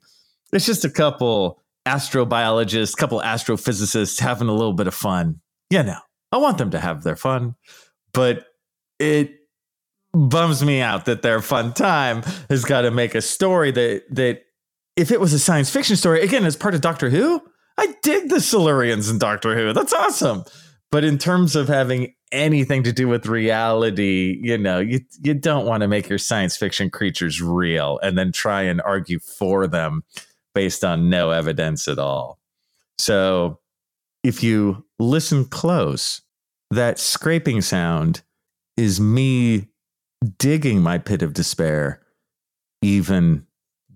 it's 0.52 0.66
just 0.66 0.86
a 0.86 0.90
couple 0.90 1.62
astrobiologists, 1.86 2.96
couple 2.96 3.22
astrophysicists 3.22 4.20
having 4.20 4.48
a 4.48 4.54
little 4.54 4.74
bit 4.74 4.88
of 4.88 4.94
fun. 4.94 5.42
You 5.70 5.84
know, 5.84 6.00
I 6.32 6.38
want 6.38 6.58
them 6.58 6.72
to 6.72 6.80
have 6.80 7.04
their 7.04 7.16
fun, 7.16 7.56
but 8.14 8.46
it 9.00 9.32
bums 10.14 10.64
me 10.64 10.82
out 10.82 11.06
that 11.06 11.22
their 11.22 11.42
fun 11.42 11.74
time 11.74 12.24
has 12.50 12.66
got 12.66 12.82
to 12.82 12.92
make 12.92 13.16
a 13.16 13.22
story 13.22 13.72
that 13.72 14.04
that 14.10 14.42
if 14.96 15.12
it 15.12 15.20
was 15.20 15.34
a 15.34 15.40
science 15.40 15.70
fiction 15.70 15.96
story, 15.96 16.22
again, 16.22 16.46
as 16.46 16.58
part 16.58 16.76
of 16.76 16.82
Doctor 16.82 17.10
Who, 17.10 17.42
I 17.78 17.94
dig 18.04 18.30
the 18.30 18.38
Silurians 18.38 19.10
in 19.10 19.18
Doctor 19.18 19.56
Who. 19.56 19.72
That's 19.72 19.94
awesome. 19.94 20.44
But 20.92 21.04
in 21.04 21.18
terms 21.18 21.56
of 21.56 21.68
having 21.68 22.16
anything 22.32 22.84
to 22.84 22.92
do 22.92 23.08
with 23.08 23.28
reality, 23.28 24.40
you 24.42 24.58
know, 24.58 24.80
you 24.80 25.02
you 25.24 25.34
don't 25.34 25.66
want 25.66 25.82
to 25.82 25.88
make 25.88 26.10
your 26.10 26.18
science 26.18 26.58
fiction 26.58 26.90
creatures 26.90 27.42
real 27.42 28.00
and 28.04 28.18
then 28.18 28.32
try 28.32 28.64
and 28.64 28.82
argue 28.82 29.20
for 29.20 29.68
them 29.68 30.04
based 30.54 30.84
on 30.84 31.10
no 31.10 31.32
evidence 31.32 31.88
at 31.88 32.00
all. 32.00 32.40
So 32.98 33.60
if 34.24 34.44
you 34.44 34.86
listen 34.98 35.46
close, 35.46 36.22
that 36.72 37.00
scraping 37.00 37.62
sound 37.62 38.22
is 38.78 39.00
me 39.00 39.68
digging 40.38 40.82
my 40.82 40.98
pit 40.98 41.22
of 41.22 41.34
despair 41.34 42.02
even 42.82 43.46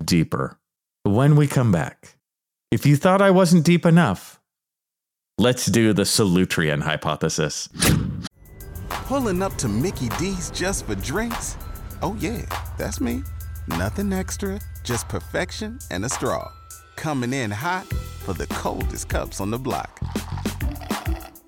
deeper. 0.03 0.59
When 1.03 1.35
we 1.35 1.47
come 1.47 1.71
back, 1.71 2.17
if 2.71 2.85
you 2.85 2.95
thought 2.95 3.21
I 3.21 3.31
wasn't 3.31 3.65
deep 3.65 3.85
enough, 3.85 4.39
let's 5.37 5.65
do 5.65 5.93
the 5.93 6.03
Solutrean 6.03 6.81
hypothesis. 6.81 7.69
Pulling 8.89 9.41
up 9.41 9.55
to 9.55 9.67
Mickey 9.67 10.09
D's 10.17 10.49
just 10.51 10.85
for 10.85 10.95
drinks? 10.95 11.57
Oh, 12.01 12.15
yeah, 12.19 12.45
that's 12.77 12.99
me. 12.99 13.23
Nothing 13.67 14.11
extra, 14.11 14.59
just 14.83 15.07
perfection 15.07 15.79
and 15.91 16.05
a 16.05 16.09
straw. 16.09 16.51
Coming 16.95 17.33
in 17.33 17.51
hot 17.51 17.85
for 18.25 18.33
the 18.33 18.47
coldest 18.47 19.09
cups 19.09 19.39
on 19.39 19.51
the 19.51 19.59
block. 19.59 19.99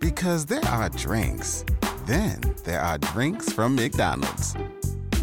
Because 0.05 0.45
there 0.45 0.63
are 0.65 0.87
drinks, 0.89 1.65
then 2.05 2.39
there 2.63 2.79
are 2.79 2.99
drinks 2.99 3.51
from 3.51 3.75
McDonald's. 3.75 4.55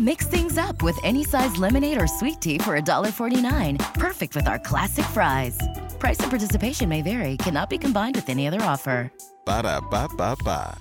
Mix 0.00 0.26
things 0.26 0.58
up 0.58 0.82
with 0.82 0.98
any 1.04 1.22
size 1.22 1.56
lemonade 1.56 2.02
or 2.02 2.08
sweet 2.08 2.40
tea 2.40 2.58
for 2.58 2.76
$1.49. 2.76 3.78
Perfect 3.94 4.34
with 4.34 4.48
our 4.48 4.58
classic 4.58 5.04
fries. 5.04 5.56
Price 6.00 6.18
and 6.18 6.30
participation 6.30 6.88
may 6.88 7.00
vary, 7.00 7.36
cannot 7.36 7.70
be 7.70 7.78
combined 7.78 8.16
with 8.16 8.28
any 8.28 8.48
other 8.48 8.60
offer. 8.60 9.12
Ba 9.46 9.62
da 9.62 9.78
ba 9.78 10.08
ba 10.16 10.34
ba. 10.44 10.76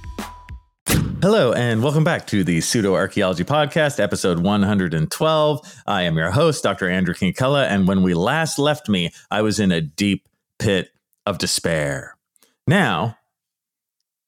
Hello, 1.22 1.54
and 1.54 1.84
welcome 1.84 2.04
back 2.04 2.26
to 2.26 2.44
the 2.44 2.60
Pseudo 2.60 2.96
Archaeology 2.96 3.44
Podcast, 3.44 4.00
episode 4.00 4.40
112. 4.40 5.84
I 5.86 6.02
am 6.02 6.18
your 6.18 6.32
host, 6.32 6.64
Dr. 6.64 6.90
Andrew 6.90 7.14
Kinkella, 7.14 7.68
and 7.68 7.88
when 7.88 8.02
we 8.02 8.16
last 8.16 8.58
left 8.58 8.90
me, 8.90 9.12
I 9.30 9.44
was 9.44 9.60
in 9.60 9.72
a 9.72 9.80
deep 9.80 10.28
pit 10.58 10.90
of 11.28 11.38
despair. 11.38 12.18
Now, 12.66 13.18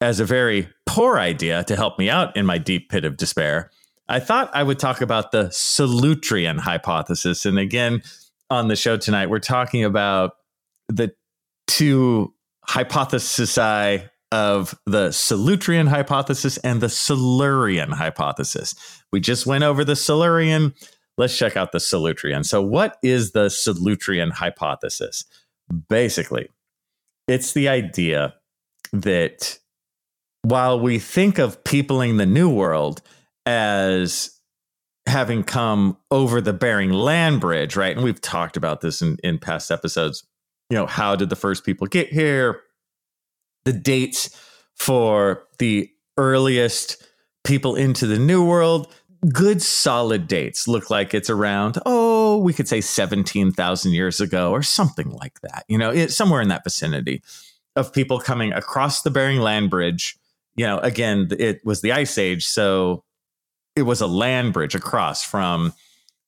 as 0.03 0.19
a 0.19 0.25
very 0.25 0.67
poor 0.85 1.17
idea 1.17 1.63
to 1.63 1.77
help 1.77 1.97
me 1.97 2.09
out 2.09 2.35
in 2.35 2.45
my 2.45 2.57
deep 2.57 2.89
pit 2.89 3.05
of 3.05 3.15
despair, 3.15 3.71
I 4.09 4.19
thought 4.19 4.51
I 4.53 4.61
would 4.61 4.77
talk 4.77 4.99
about 4.99 5.31
the 5.31 5.45
Solutrean 5.45 6.59
hypothesis. 6.59 7.45
And 7.45 7.57
again, 7.57 8.03
on 8.49 8.67
the 8.67 8.75
show 8.75 8.97
tonight, 8.97 9.29
we're 9.29 9.39
talking 9.39 9.85
about 9.85 10.33
the 10.89 11.15
two 11.67 12.33
hypotheses 12.65 13.57
of 13.57 14.77
the 14.85 15.09
Solutrean 15.09 15.87
hypothesis 15.87 16.57
and 16.57 16.81
the 16.81 16.89
Silurian 16.89 17.91
hypothesis. 17.91 18.75
We 19.13 19.21
just 19.21 19.45
went 19.45 19.63
over 19.63 19.85
the 19.85 19.95
Silurian. 19.95 20.73
Let's 21.17 21.37
check 21.37 21.55
out 21.55 21.71
the 21.71 21.77
Solutrean. 21.77 22.45
So, 22.45 22.61
what 22.61 22.97
is 23.03 23.31
the 23.31 23.45
Solutrean 23.45 24.33
hypothesis? 24.33 25.23
Basically, 25.87 26.49
it's 27.29 27.53
the 27.53 27.69
idea 27.69 28.33
that 28.91 29.59
while 30.43 30.79
we 30.79 30.99
think 30.99 31.39
of 31.39 31.63
peopling 31.63 32.17
the 32.17 32.25
New 32.25 32.49
World 32.49 33.01
as 33.45 34.39
having 35.07 35.43
come 35.43 35.97
over 36.11 36.39
the 36.39 36.53
Bering 36.53 36.91
Land 36.91 37.41
Bridge, 37.41 37.75
right? 37.75 37.95
And 37.95 38.05
we've 38.05 38.21
talked 38.21 38.55
about 38.55 38.81
this 38.81 39.01
in, 39.01 39.17
in 39.23 39.37
past 39.37 39.71
episodes. 39.71 40.25
You 40.69 40.77
know, 40.77 40.85
how 40.85 41.15
did 41.15 41.29
the 41.29 41.35
first 41.35 41.65
people 41.65 41.87
get 41.87 42.07
here? 42.07 42.61
the 43.65 43.73
dates 43.73 44.29
for 44.75 45.43
the 45.59 45.89
earliest 46.17 47.03
people 47.43 47.75
into 47.75 48.07
the 48.07 48.19
new 48.19 48.45
world 48.45 48.93
good 49.31 49.61
solid 49.61 50.27
dates 50.27 50.67
look 50.67 50.89
like 50.89 51.13
it's 51.13 51.29
around 51.29 51.77
oh 51.85 52.37
we 52.37 52.53
could 52.53 52.67
say 52.67 52.81
17,000 52.81 53.91
years 53.91 54.19
ago 54.19 54.51
or 54.51 54.61
something 54.61 55.09
like 55.11 55.39
that 55.41 55.63
you 55.67 55.77
know 55.77 55.91
it, 55.91 56.11
somewhere 56.11 56.41
in 56.41 56.49
that 56.49 56.63
vicinity 56.63 57.21
of 57.75 57.93
people 57.93 58.19
coming 58.19 58.53
across 58.53 59.01
the 59.01 59.09
Bering 59.09 59.39
Land 59.39 59.69
Bridge 59.69 60.17
you 60.55 60.65
know 60.65 60.77
again 60.79 61.27
it 61.39 61.61
was 61.63 61.81
the 61.81 61.91
ice 61.91 62.17
age 62.17 62.45
so 62.45 63.03
it 63.75 63.83
was 63.83 64.01
a 64.01 64.07
land 64.07 64.53
bridge 64.53 64.75
across 64.75 65.23
from 65.23 65.73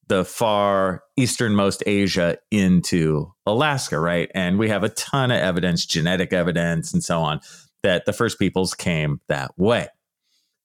the 0.07 0.23
far 0.23 1.03
easternmost 1.17 1.83
Asia 1.85 2.37
into 2.51 3.33
Alaska, 3.45 3.99
right? 3.99 4.29
And 4.35 4.59
we 4.59 4.69
have 4.69 4.83
a 4.83 4.89
ton 4.89 5.31
of 5.31 5.37
evidence, 5.37 5.85
genetic 5.85 6.31
evidence, 6.31 6.93
and 6.93 7.03
so 7.03 7.21
on, 7.21 7.39
that 7.83 8.05
the 8.05 8.13
first 8.13 8.37
peoples 8.37 8.73
came 8.73 9.19
that 9.27 9.51
way. 9.57 9.87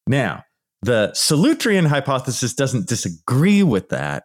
Now, 0.07 0.45
the 0.83 1.12
Solutrean 1.14 1.87
hypothesis 1.87 2.55
doesn't 2.55 2.88
disagree 2.88 3.62
with 3.62 3.90
that. 3.90 4.25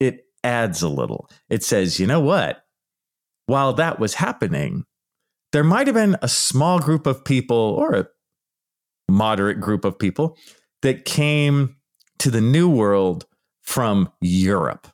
It 0.00 0.26
adds 0.44 0.82
a 0.82 0.88
little. 0.88 1.28
It 1.48 1.64
says, 1.64 1.98
you 1.98 2.06
know 2.06 2.20
what? 2.20 2.62
While 3.46 3.72
that 3.74 3.98
was 3.98 4.14
happening, 4.14 4.84
there 5.52 5.64
might 5.64 5.86
have 5.86 5.94
been 5.94 6.16
a 6.22 6.28
small 6.28 6.78
group 6.78 7.06
of 7.06 7.24
people 7.24 7.56
or 7.56 7.94
a 7.94 8.06
moderate 9.08 9.60
group 9.60 9.84
of 9.84 9.98
people 9.98 10.36
that 10.82 11.04
came 11.04 11.76
to 12.18 12.30
the 12.30 12.40
New 12.40 12.68
World 12.68 13.26
from 13.62 14.10
Europe. 14.20 14.88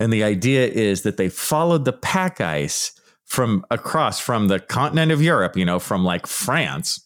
And 0.00 0.12
the 0.12 0.24
idea 0.24 0.66
is 0.66 1.02
that 1.02 1.16
they 1.16 1.28
followed 1.28 1.84
the 1.84 1.92
pack 1.92 2.40
ice 2.40 2.92
from 3.24 3.64
across 3.70 4.18
from 4.18 4.48
the 4.48 4.58
continent 4.58 5.12
of 5.12 5.20
Europe, 5.20 5.56
you 5.56 5.64
know, 5.64 5.78
from 5.78 6.04
like 6.04 6.26
France, 6.26 7.04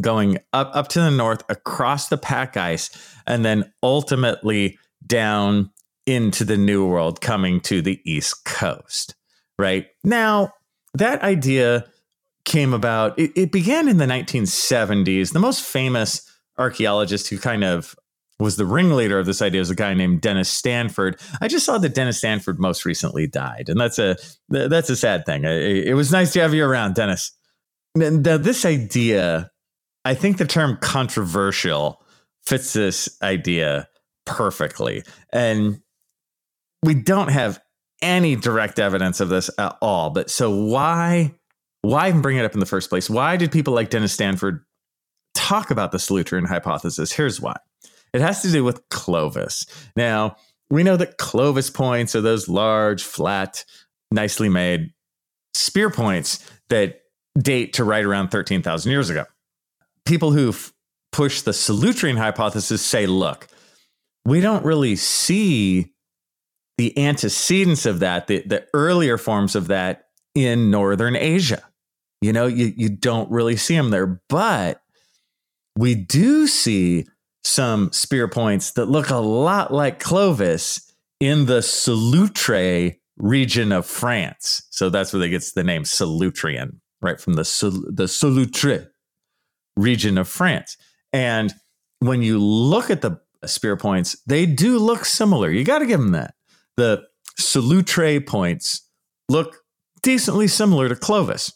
going 0.00 0.38
up 0.52 0.70
up 0.74 0.88
to 0.88 1.00
the 1.00 1.10
north 1.10 1.42
across 1.48 2.08
the 2.08 2.18
pack 2.18 2.56
ice, 2.56 2.90
and 3.26 3.44
then 3.44 3.72
ultimately 3.82 4.78
down 5.06 5.70
into 6.06 6.44
the 6.44 6.56
New 6.56 6.86
World, 6.86 7.20
coming 7.20 7.60
to 7.60 7.80
the 7.80 8.00
East 8.04 8.44
Coast. 8.44 9.14
Right 9.58 9.86
now, 10.02 10.52
that 10.94 11.22
idea 11.22 11.86
came 12.44 12.74
about, 12.74 13.18
it, 13.18 13.32
it 13.36 13.52
began 13.52 13.88
in 13.88 13.98
the 13.98 14.06
1970s. 14.06 15.32
The 15.32 15.38
most 15.38 15.62
famous 15.62 16.30
archaeologist 16.58 17.28
who 17.28 17.38
kind 17.38 17.64
of 17.64 17.96
was 18.38 18.56
the 18.56 18.66
ringleader 18.66 19.18
of 19.18 19.26
this 19.26 19.40
idea 19.40 19.60
was 19.60 19.70
a 19.70 19.74
guy 19.74 19.94
named 19.94 20.20
Dennis 20.20 20.48
Stanford. 20.48 21.20
I 21.40 21.48
just 21.48 21.64
saw 21.64 21.78
that 21.78 21.94
Dennis 21.94 22.18
Stanford 22.18 22.58
most 22.58 22.84
recently 22.84 23.26
died, 23.26 23.68
and 23.68 23.80
that's 23.80 23.98
a 23.98 24.16
that's 24.48 24.90
a 24.90 24.96
sad 24.96 25.24
thing. 25.24 25.44
It 25.44 25.94
was 25.94 26.10
nice 26.10 26.32
to 26.32 26.40
have 26.40 26.52
you 26.52 26.64
around, 26.64 26.94
Dennis. 26.94 27.32
Now, 27.94 28.36
this 28.36 28.64
idea, 28.64 29.50
I 30.04 30.14
think 30.14 30.38
the 30.38 30.46
term 30.46 30.78
controversial 30.80 32.02
fits 32.42 32.72
this 32.72 33.08
idea 33.22 33.88
perfectly, 34.26 35.04
and 35.32 35.80
we 36.82 36.94
don't 36.94 37.28
have 37.28 37.60
any 38.02 38.34
direct 38.34 38.78
evidence 38.80 39.20
of 39.20 39.28
this 39.28 39.48
at 39.58 39.76
all. 39.80 40.10
But 40.10 40.28
so 40.28 40.50
why 40.50 41.34
why 41.84 42.08
even 42.08 42.22
bring 42.22 42.36
it 42.36 42.44
up 42.44 42.54
in 42.54 42.60
the 42.60 42.66
first 42.66 42.88
place? 42.88 43.10
Why 43.10 43.36
did 43.36 43.52
people 43.52 43.74
like 43.74 43.90
Dennis 43.90 44.12
Stanford 44.12 44.64
talk 45.34 45.70
about 45.70 45.92
the 45.92 45.98
Solutrean 45.98 46.46
hypothesis? 46.46 47.12
Here's 47.12 47.40
why. 47.40 47.56
It 48.12 48.20
has 48.20 48.42
to 48.42 48.50
do 48.50 48.64
with 48.64 48.88
Clovis. 48.88 49.66
Now, 49.96 50.36
we 50.70 50.82
know 50.82 50.96
that 50.96 51.18
Clovis 51.18 51.70
points 51.70 52.14
are 52.14 52.20
those 52.20 52.48
large, 52.48 53.02
flat, 53.02 53.64
nicely 54.10 54.48
made 54.48 54.92
spear 55.52 55.90
points 55.90 56.48
that 56.68 57.02
date 57.38 57.74
to 57.74 57.84
right 57.84 58.04
around 58.04 58.28
13,000 58.28 58.90
years 58.90 59.10
ago. 59.10 59.24
People 60.06 60.32
who've 60.32 60.72
pushed 61.12 61.44
the 61.44 61.50
Solutrean 61.50 62.16
hypothesis 62.16 62.82
say, 62.82 63.06
look, 63.06 63.46
we 64.24 64.40
don't 64.40 64.64
really 64.64 64.96
see 64.96 65.92
the 66.78 66.96
antecedents 66.98 67.84
of 67.86 68.00
that, 68.00 68.26
the, 68.26 68.42
the 68.46 68.66
earlier 68.72 69.18
forms 69.18 69.54
of 69.54 69.68
that 69.68 70.06
in 70.34 70.70
Northern 70.70 71.14
Asia. 71.14 71.62
You 72.24 72.32
know, 72.32 72.46
you, 72.46 72.72
you 72.74 72.88
don't 72.88 73.30
really 73.30 73.56
see 73.56 73.76
them 73.76 73.90
there, 73.90 74.22
but 74.30 74.80
we 75.76 75.94
do 75.94 76.46
see 76.46 77.06
some 77.42 77.92
spear 77.92 78.28
points 78.28 78.72
that 78.72 78.86
look 78.86 79.10
a 79.10 79.16
lot 79.16 79.74
like 79.74 80.00
Clovis 80.00 80.90
in 81.20 81.44
the 81.44 81.60
Solutre 81.60 82.96
region 83.18 83.72
of 83.72 83.84
France. 83.84 84.62
So 84.70 84.88
that's 84.88 85.12
where 85.12 85.20
they 85.20 85.28
gets 85.28 85.52
the 85.52 85.62
name 85.62 85.82
Solutrean, 85.82 86.78
right 87.02 87.20
from 87.20 87.34
the 87.34 87.42
the 87.92 88.08
Solutre 88.08 88.88
region 89.76 90.16
of 90.16 90.26
France. 90.26 90.78
And 91.12 91.52
when 91.98 92.22
you 92.22 92.38
look 92.38 92.88
at 92.88 93.02
the 93.02 93.20
spear 93.44 93.76
points, 93.76 94.16
they 94.26 94.46
do 94.46 94.78
look 94.78 95.04
similar. 95.04 95.50
You 95.50 95.62
got 95.62 95.80
to 95.80 95.86
give 95.86 96.00
them 96.00 96.12
that. 96.12 96.34
The 96.78 97.04
Solutre 97.38 98.26
points 98.26 98.88
look 99.28 99.58
decently 100.02 100.48
similar 100.48 100.88
to 100.88 100.96
Clovis. 100.96 101.52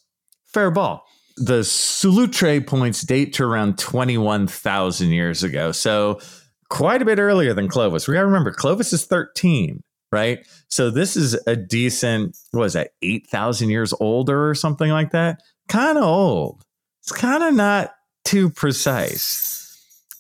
Fair 0.52 0.71
ball 0.71 1.05
the 1.38 1.61
Solutre 1.61 2.67
points 2.67 3.02
date 3.02 3.33
to 3.35 3.45
around 3.45 3.78
21,000 3.78 5.11
years 5.11 5.43
ago. 5.43 5.73
So 5.73 6.21
quite 6.69 7.00
a 7.00 7.05
bit 7.05 7.19
earlier 7.19 7.55
than 7.55 7.69
Clovis. 7.69 8.09
We 8.09 8.14
got 8.14 8.21
to 8.21 8.26
remember, 8.26 8.52
Clovis 8.52 8.93
is 8.93 9.07
13, 9.07 9.83
right? 10.12 10.47
So 10.69 10.90
this 10.90 11.17
is 11.17 11.38
a 11.47 11.57
decent, 11.57 12.37
what 12.50 12.64
is 12.64 12.73
that, 12.73 12.90
8,000 13.02 13.71
years 13.71 13.95
older 14.00 14.49
or 14.49 14.55
something 14.55 14.90
like 14.90 15.12
that? 15.12 15.40
Kind 15.69 15.97
of 15.97 16.05
old. 16.05 16.64
It's 17.02 17.12
kind 17.12 17.43
of 17.43 17.55
not 17.55 17.95
too 18.25 18.50
precise. 18.50 19.55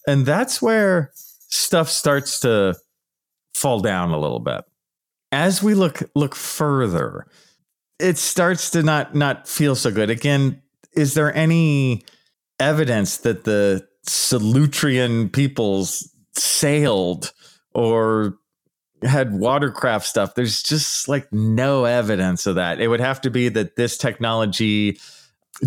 And 0.06 0.24
that's 0.24 0.62
where 0.62 1.10
stuff 1.14 1.88
starts 1.88 2.40
to 2.40 2.76
fall 3.54 3.80
down 3.80 4.10
a 4.10 4.18
little 4.18 4.40
bit. 4.40 4.64
As 5.30 5.62
we 5.62 5.74
look 5.74 6.02
look 6.14 6.34
further, 6.34 7.26
it 7.98 8.18
starts 8.18 8.70
to 8.70 8.82
not 8.82 9.14
not 9.14 9.48
feel 9.48 9.74
so 9.74 9.90
good. 9.90 10.10
Again, 10.10 10.62
is 10.92 11.14
there 11.14 11.34
any 11.34 12.04
evidence 12.60 13.18
that 13.18 13.44
the 13.44 13.86
Solutrean 14.06 15.32
peoples 15.32 16.08
sailed 16.32 17.32
or 17.74 18.38
had 19.02 19.32
watercraft 19.32 20.06
stuff? 20.06 20.34
There's 20.34 20.62
just 20.62 21.08
like 21.08 21.32
no 21.32 21.84
evidence 21.84 22.46
of 22.46 22.56
that. 22.56 22.80
It 22.80 22.88
would 22.88 23.00
have 23.00 23.20
to 23.22 23.30
be 23.30 23.48
that 23.50 23.76
this 23.76 23.96
technology 23.96 24.98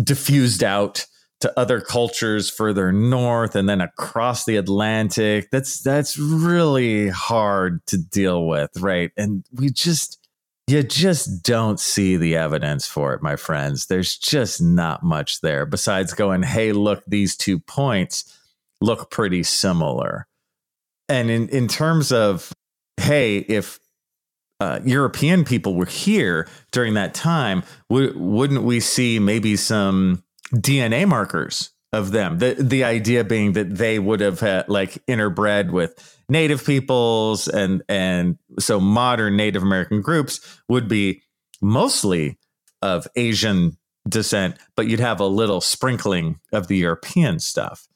diffused 0.02 0.64
out 0.64 1.06
to 1.40 1.58
other 1.58 1.80
cultures 1.80 2.48
further 2.48 2.92
north 2.92 3.56
and 3.56 3.68
then 3.68 3.80
across 3.80 4.44
the 4.44 4.56
Atlantic. 4.56 5.50
That's 5.50 5.82
that's 5.82 6.16
really 6.16 7.08
hard 7.08 7.84
to 7.86 7.98
deal 7.98 8.46
with, 8.46 8.70
right? 8.78 9.10
And 9.16 9.44
we 9.52 9.70
just 9.70 10.21
you 10.72 10.82
just 10.82 11.42
don't 11.42 11.78
see 11.78 12.16
the 12.16 12.34
evidence 12.34 12.86
for 12.86 13.12
it, 13.12 13.22
my 13.22 13.36
friends. 13.36 13.86
There's 13.86 14.16
just 14.16 14.62
not 14.62 15.02
much 15.02 15.42
there 15.42 15.66
besides 15.66 16.14
going, 16.14 16.42
hey, 16.42 16.72
look, 16.72 17.04
these 17.06 17.36
two 17.36 17.58
points 17.58 18.38
look 18.80 19.10
pretty 19.10 19.42
similar. 19.42 20.26
And 21.10 21.30
in, 21.30 21.48
in 21.50 21.68
terms 21.68 22.10
of, 22.10 22.54
hey, 22.96 23.38
if 23.38 23.80
uh, 24.60 24.80
European 24.82 25.44
people 25.44 25.74
were 25.74 25.84
here 25.84 26.48
during 26.70 26.94
that 26.94 27.12
time, 27.12 27.64
w- 27.90 28.18
wouldn't 28.18 28.62
we 28.62 28.80
see 28.80 29.18
maybe 29.18 29.56
some 29.56 30.24
DNA 30.54 31.06
markers 31.06 31.71
of 31.92 32.12
them? 32.12 32.38
The, 32.38 32.54
the 32.58 32.84
idea 32.84 33.24
being 33.24 33.52
that 33.52 33.76
they 33.76 33.98
would 33.98 34.20
have 34.20 34.40
had 34.40 34.68
like 34.68 35.04
interbred 35.06 35.70
with 35.70 36.18
native 36.28 36.64
peoples 36.64 37.48
and 37.48 37.82
and 37.88 38.38
so 38.58 38.80
modern 38.80 39.36
Native 39.36 39.62
American 39.62 40.00
groups 40.00 40.40
would 40.68 40.88
be 40.88 41.22
mostly 41.60 42.38
of 42.80 43.06
Asian 43.16 43.76
descent, 44.08 44.56
but 44.76 44.86
you'd 44.86 45.00
have 45.00 45.20
a 45.20 45.26
little 45.26 45.60
sprinkling 45.60 46.40
of 46.52 46.68
the 46.68 46.76
European 46.76 47.38
stuff. 47.38 47.86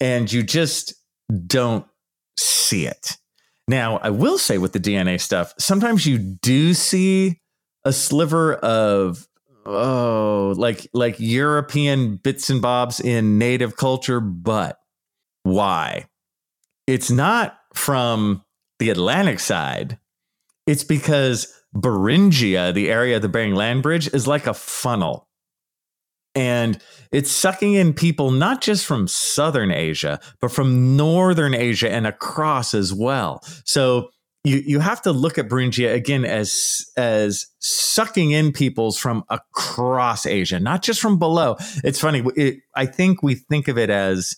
And 0.00 0.30
you 0.32 0.42
just 0.42 0.94
don't 1.46 1.86
see 2.38 2.86
it. 2.86 3.16
Now, 3.68 3.98
I 3.98 4.10
will 4.10 4.38
say 4.38 4.58
with 4.58 4.72
the 4.72 4.80
DNA 4.80 5.20
stuff, 5.20 5.52
sometimes 5.58 6.06
you 6.06 6.18
do 6.18 6.72
see 6.72 7.40
a 7.84 7.92
sliver 7.92 8.54
of 8.54 9.25
oh, 9.66 10.54
like 10.56 10.88
like 10.92 11.16
European 11.18 12.16
bits 12.16 12.50
and 12.50 12.62
bobs 12.62 13.00
in 13.00 13.38
native 13.38 13.76
culture, 13.76 14.20
but 14.20 14.78
why? 15.42 16.06
it's 16.86 17.10
not 17.10 17.58
from 17.74 18.44
the 18.78 18.90
Atlantic 18.90 19.40
side. 19.40 19.98
It's 20.66 20.84
because 20.84 21.52
Beringia, 21.74 22.72
the 22.72 22.90
area 22.90 23.16
of 23.16 23.22
the 23.22 23.28
Bering 23.28 23.54
Land 23.54 23.82
Bridge, 23.82 24.12
is 24.12 24.26
like 24.26 24.46
a 24.46 24.54
funnel. 24.54 25.28
And 26.34 26.78
it's 27.12 27.30
sucking 27.30 27.74
in 27.74 27.94
people 27.94 28.30
not 28.30 28.60
just 28.60 28.84
from 28.84 29.08
Southern 29.08 29.70
Asia, 29.70 30.20
but 30.40 30.52
from 30.52 30.96
Northern 30.96 31.54
Asia 31.54 31.90
and 31.90 32.06
across 32.06 32.74
as 32.74 32.92
well. 32.92 33.42
So 33.64 34.10
you, 34.46 34.62
you 34.64 34.78
have 34.78 35.02
to 35.02 35.10
look 35.10 35.38
at 35.38 35.48
Beringia 35.48 35.92
again 35.92 36.24
as, 36.24 36.88
as 36.96 37.48
sucking 37.58 38.30
in 38.30 38.52
peoples 38.52 38.96
from 38.96 39.24
across 39.28 40.24
Asia, 40.24 40.60
not 40.60 40.82
just 40.82 41.00
from 41.00 41.18
below. 41.18 41.56
It's 41.82 41.98
funny. 41.98 42.22
It, 42.36 42.60
I 42.76 42.86
think 42.86 43.24
we 43.24 43.34
think 43.34 43.66
of 43.66 43.76
it 43.76 43.90
as 43.90 44.36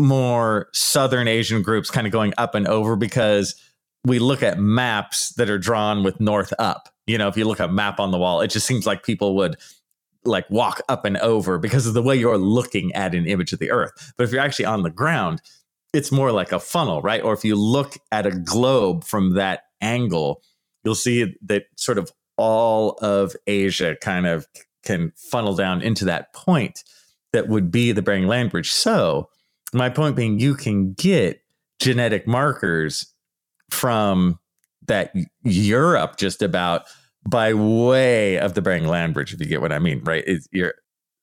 more 0.00 0.68
Southern 0.72 1.26
Asian 1.26 1.62
groups 1.62 1.90
kind 1.90 2.06
of 2.06 2.12
going 2.12 2.32
up 2.38 2.54
and 2.54 2.68
over 2.68 2.94
because 2.94 3.60
we 4.04 4.20
look 4.20 4.40
at 4.40 4.60
maps 4.60 5.30
that 5.30 5.50
are 5.50 5.58
drawn 5.58 6.04
with 6.04 6.20
north 6.20 6.52
up. 6.60 6.88
You 7.08 7.18
know, 7.18 7.26
if 7.26 7.36
you 7.36 7.44
look 7.44 7.58
at 7.58 7.70
a 7.70 7.72
map 7.72 7.98
on 7.98 8.12
the 8.12 8.18
wall, 8.18 8.40
it 8.40 8.52
just 8.52 8.68
seems 8.68 8.86
like 8.86 9.02
people 9.02 9.34
would 9.34 9.56
like 10.24 10.48
walk 10.48 10.80
up 10.88 11.04
and 11.04 11.16
over 11.16 11.58
because 11.58 11.88
of 11.88 11.94
the 11.94 12.02
way 12.02 12.14
you're 12.14 12.38
looking 12.38 12.92
at 12.94 13.16
an 13.16 13.26
image 13.26 13.52
of 13.52 13.58
the 13.58 13.72
earth. 13.72 14.12
But 14.16 14.24
if 14.24 14.30
you're 14.30 14.40
actually 14.40 14.66
on 14.66 14.84
the 14.84 14.90
ground, 14.90 15.42
it's 15.92 16.12
more 16.12 16.32
like 16.32 16.52
a 16.52 16.60
funnel, 16.60 17.02
right? 17.02 17.22
Or 17.22 17.32
if 17.32 17.44
you 17.44 17.56
look 17.56 17.96
at 18.10 18.26
a 18.26 18.30
globe 18.30 19.04
from 19.04 19.34
that 19.34 19.64
angle, 19.80 20.42
you'll 20.84 20.94
see 20.94 21.36
that 21.42 21.64
sort 21.76 21.98
of 21.98 22.10
all 22.36 22.92
of 23.02 23.36
Asia 23.46 23.96
kind 24.00 24.26
of 24.26 24.46
can 24.84 25.12
funnel 25.16 25.54
down 25.54 25.82
into 25.82 26.04
that 26.06 26.32
point 26.32 26.82
that 27.32 27.48
would 27.48 27.70
be 27.70 27.92
the 27.92 28.02
Bering 28.02 28.26
Land 28.26 28.50
Bridge. 28.50 28.70
So 28.70 29.28
my 29.72 29.88
point 29.88 30.16
being, 30.16 30.38
you 30.38 30.54
can 30.54 30.92
get 30.94 31.42
genetic 31.78 32.26
markers 32.26 33.12
from 33.70 34.38
that 34.86 35.14
Europe 35.44 36.16
just 36.16 36.42
about 36.42 36.84
by 37.28 37.54
way 37.54 38.38
of 38.38 38.54
the 38.54 38.62
Bering 38.62 38.86
Land 38.86 39.14
Bridge, 39.14 39.32
if 39.32 39.40
you 39.40 39.46
get 39.46 39.60
what 39.60 39.72
I 39.72 39.78
mean, 39.78 40.02
right? 40.04 40.24
It, 40.26 40.46
you're 40.50 40.74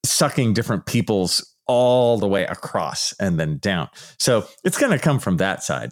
sucking 0.05 0.53
different 0.53 0.85
peoples 0.85 1.55
all 1.69 2.17
the 2.17 2.27
way 2.27 2.45
across 2.45 3.13
and 3.19 3.39
then 3.39 3.59
down. 3.59 3.87
So 4.17 4.47
it's 4.63 4.79
going 4.79 4.91
to 4.91 4.97
come 4.97 5.19
from 5.19 5.37
that 5.37 5.63
side. 5.63 5.91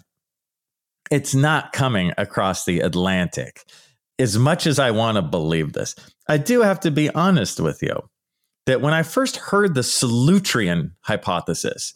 It's 1.08 1.36
not 1.36 1.72
coming 1.72 2.12
across 2.18 2.64
the 2.64 2.80
Atlantic. 2.80 3.62
As 4.18 4.36
much 4.36 4.66
as 4.66 4.80
I 4.80 4.90
want 4.90 5.16
to 5.16 5.22
believe 5.22 5.74
this, 5.74 5.94
I 6.28 6.36
do 6.36 6.62
have 6.62 6.80
to 6.80 6.90
be 6.90 7.08
honest 7.10 7.60
with 7.60 7.80
you 7.80 8.10
that 8.66 8.80
when 8.80 8.92
I 8.92 9.04
first 9.04 9.36
heard 9.36 9.74
the 9.74 9.82
Solutrean 9.82 10.90
hypothesis, 11.02 11.94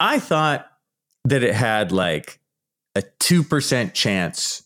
I 0.00 0.18
thought 0.18 0.66
that 1.26 1.42
it 1.42 1.54
had 1.54 1.92
like 1.92 2.40
a 2.94 3.02
2% 3.20 3.92
chance 3.92 4.62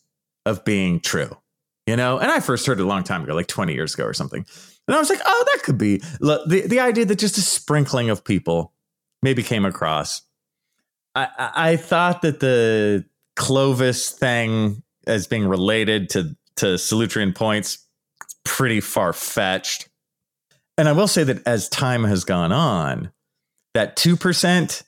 of 0.47 0.65
being 0.65 1.01
true, 1.01 1.37
you 1.85 1.97
know? 1.97 2.19
And 2.19 2.31
I 2.31 2.39
first 2.39 2.65
heard 2.65 2.79
it 2.79 2.85
a 2.85 2.87
long 2.87 3.03
time 3.03 3.25
ago, 3.25 3.35
like 3.35 3.49
20 3.49 3.75
years 3.75 3.95
ago 3.95 4.05
or 4.05 4.15
something. 4.15 4.47
And 4.87 4.94
I 4.94 4.99
was 4.99 5.11
like, 5.11 5.20
oh, 5.25 5.44
that 5.53 5.62
could 5.64 5.79
be 5.79 5.99
the, 6.20 6.64
the 6.66 6.81
idea 6.81 7.05
that 7.05 7.18
just 7.18 7.38
a 7.38 7.42
sprinkling 7.42 8.11
of 8.11 8.25
people 8.25 8.72
maybe 9.22 9.42
came 9.42 9.64
across. 9.64 10.22
I, 11.14 11.29
I, 11.38 11.70
I 11.72 11.77
thought 11.77 12.22
that 12.22 12.40
the 12.40 13.05
Clovis 13.35 14.11
thing 14.11 14.83
as 15.07 15.27
being 15.27 15.46
related 15.46 16.11
to, 16.11 16.37
to 16.57 16.66
Solutrean 16.75 17.35
points, 17.35 17.87
pretty 18.44 18.81
far 18.81 19.12
fetched. 19.12 19.88
And 20.79 20.88
I 20.88 20.92
will 20.92 21.09
say 21.09 21.25
that 21.25 21.46
as 21.46 21.68
time 21.68 22.05
has 22.05 22.25
gone 22.25 22.53
on, 22.53 23.11
that 23.75 23.96
2% 23.96 24.83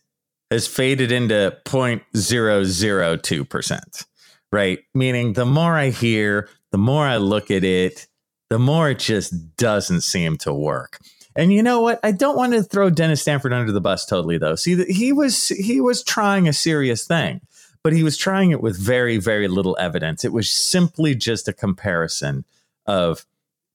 has 0.50 0.66
faded 0.66 1.12
into 1.12 1.56
0.002%, 1.64 4.06
right? 4.52 4.78
Meaning 4.94 5.34
the 5.34 5.46
more 5.46 5.74
I 5.74 5.90
hear, 5.90 6.48
the 6.72 6.78
more 6.78 7.06
I 7.06 7.18
look 7.18 7.50
at 7.50 7.64
it, 7.64 8.06
the 8.50 8.58
more 8.58 8.90
it 8.90 8.98
just 8.98 9.56
doesn't 9.56 10.02
seem 10.02 10.37
to 10.38 10.52
work. 10.52 10.98
And 11.37 11.52
you 11.52 11.62
know 11.62 11.80
what? 11.80 12.00
I 12.02 12.12
don't 12.12 12.37
want 12.37 12.52
to 12.54 12.62
throw 12.62 12.90
Dennis 12.90 13.22
Stanford 13.22 13.52
under 13.52 13.70
the 13.70 13.80
bus 13.80 14.06
totally 14.06 14.38
though. 14.38 14.56
See 14.56 14.84
he 14.84 15.12
was 15.12 15.48
he 15.48 15.80
was 15.80 16.02
trying 16.02 16.48
a 16.48 16.52
serious 16.52 17.06
thing, 17.06 17.40
but 17.82 17.92
he 17.92 18.02
was 18.02 18.16
trying 18.16 18.50
it 18.50 18.61
with 18.61 18.76
very 18.76 19.18
very 19.18 19.46
little 19.46 19.76
evidence. 19.78 20.24
It 20.24 20.32
was 20.32 20.50
simply 20.50 21.14
just 21.14 21.46
a 21.46 21.52
comparison 21.52 22.44
of 22.87 23.24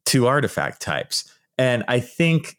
two 0.05 0.27
artifact 0.27 0.81
types. 0.81 1.31
And 1.57 1.83
I 1.87 1.99
think 1.99 2.57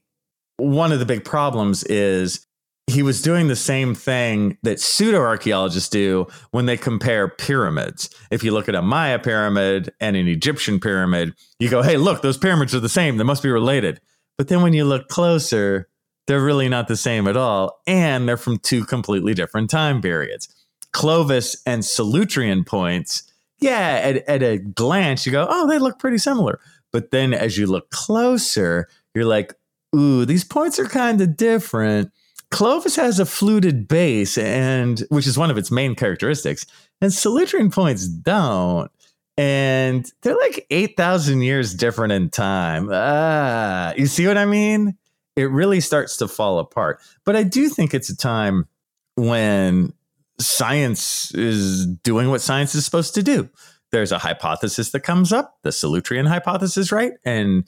one 0.57 0.93
of 0.93 1.01
the 1.01 1.07
big 1.07 1.25
problems 1.25 1.85
is 1.85 2.47
he 2.95 3.03
was 3.03 3.21
doing 3.21 3.49
the 3.49 3.57
same 3.57 3.95
thing 3.95 4.57
that 4.63 4.81
pseudo 4.81 5.19
archaeologists 5.19 5.89
do 5.89 6.27
when 6.53 6.67
they 6.67 6.77
compare 6.77 7.29
pyramids. 7.29 8.09
If 8.31 8.45
you 8.45 8.53
look 8.53 8.69
at 8.69 8.75
a 8.75 8.83
Maya 8.83 9.19
pyramid 9.19 9.93
and 10.01 10.17
an 10.17 10.29
Egyptian 10.29 10.79
pyramid, 10.79 11.35
you 11.59 11.69
go, 11.69 11.83
hey, 11.83 11.97
look, 11.97 12.23
those 12.23 12.39
pyramids 12.39 12.75
are 12.75 12.81
the 12.81 12.89
same. 12.89 13.17
They 13.17 13.25
must 13.25 13.43
be 13.43 13.51
related. 13.51 14.01
But 14.39 14.49
then 14.49 14.63
when 14.63 14.73
you 14.73 14.85
look 14.85 15.09
closer, 15.09 15.89
they're 16.27 16.43
really 16.43 16.69
not 16.69 16.89
the 16.89 16.97
same 16.97 17.27
at 17.27 17.37
all. 17.37 17.81
And 17.87 18.29
they're 18.29 18.37
from 18.37 18.59
two 18.59 18.85
completely 18.85 19.35
different 19.35 19.71
time 19.71 20.01
periods. 20.01 20.49
Clovis 20.93 21.61
and 21.67 21.83
Solutrean 21.83 22.65
points, 22.65 23.25
yeah, 23.59 24.01
at, 24.03 24.17
at 24.29 24.43
a 24.43 24.59
glance, 24.59 25.27
you 25.27 25.33
go, 25.33 25.47
oh, 25.51 25.69
they 25.69 25.79
look 25.79 25.99
pretty 25.99 26.19
similar. 26.19 26.61
But 26.93 27.11
then 27.11 27.35
as 27.35 27.59
you 27.59 27.67
look 27.67 27.91
closer, 27.91 28.89
you're 29.15 29.25
like, 29.25 29.53
ooh, 29.97 30.25
these 30.25 30.45
points 30.45 30.79
are 30.79 30.87
kind 30.87 31.21
of 31.21 31.37
different 31.37 32.13
Clovis 32.51 32.97
has 32.97 33.19
a 33.19 33.27
fluted 33.27 33.89
base, 33.89 34.39
and 34.39 35.01
which 35.09 35.27
is 35.27 35.37
one 35.37 35.51
of 35.51 35.59
its 35.59 35.71
main 35.71 35.95
characteristics, 35.95 36.67
and 37.01 37.11
Solutrean 37.11 37.73
points 37.73 38.07
don't. 38.07 38.91
And 39.37 40.11
they're 40.23 40.37
like 40.37 40.67
8,000 40.71 41.43
years 41.43 41.75
different 41.75 42.13
in 42.13 42.31
time. 42.31 42.89
Ah, 42.93 43.93
you 43.97 44.07
see 44.07 44.27
what 44.29 44.39
I 44.39 44.45
mean? 44.45 44.97
It 45.35 45.51
really 45.51 45.81
starts 45.81 46.17
to 46.19 46.29
fall 46.29 46.61
apart. 46.61 47.01
But 47.25 47.35
I 47.35 47.43
do 47.43 47.69
think 47.69 47.93
it's 47.93 48.09
a 48.09 48.17
time 48.17 48.69
when 49.17 49.93
science 50.39 51.35
is 51.35 51.87
doing 51.87 52.31
what 52.31 52.41
science 52.41 52.75
is 52.77 52.85
supposed 52.85 53.15
to 53.15 53.23
do. 53.23 53.49
There's 53.91 54.13
a 54.13 54.19
hypothesis 54.19 54.91
that 54.91 55.01
comes 55.01 55.33
up, 55.33 55.59
the 55.63 55.71
Solutrean 55.71 56.29
hypothesis, 56.29 56.93
right? 56.93 57.13
And 57.25 57.65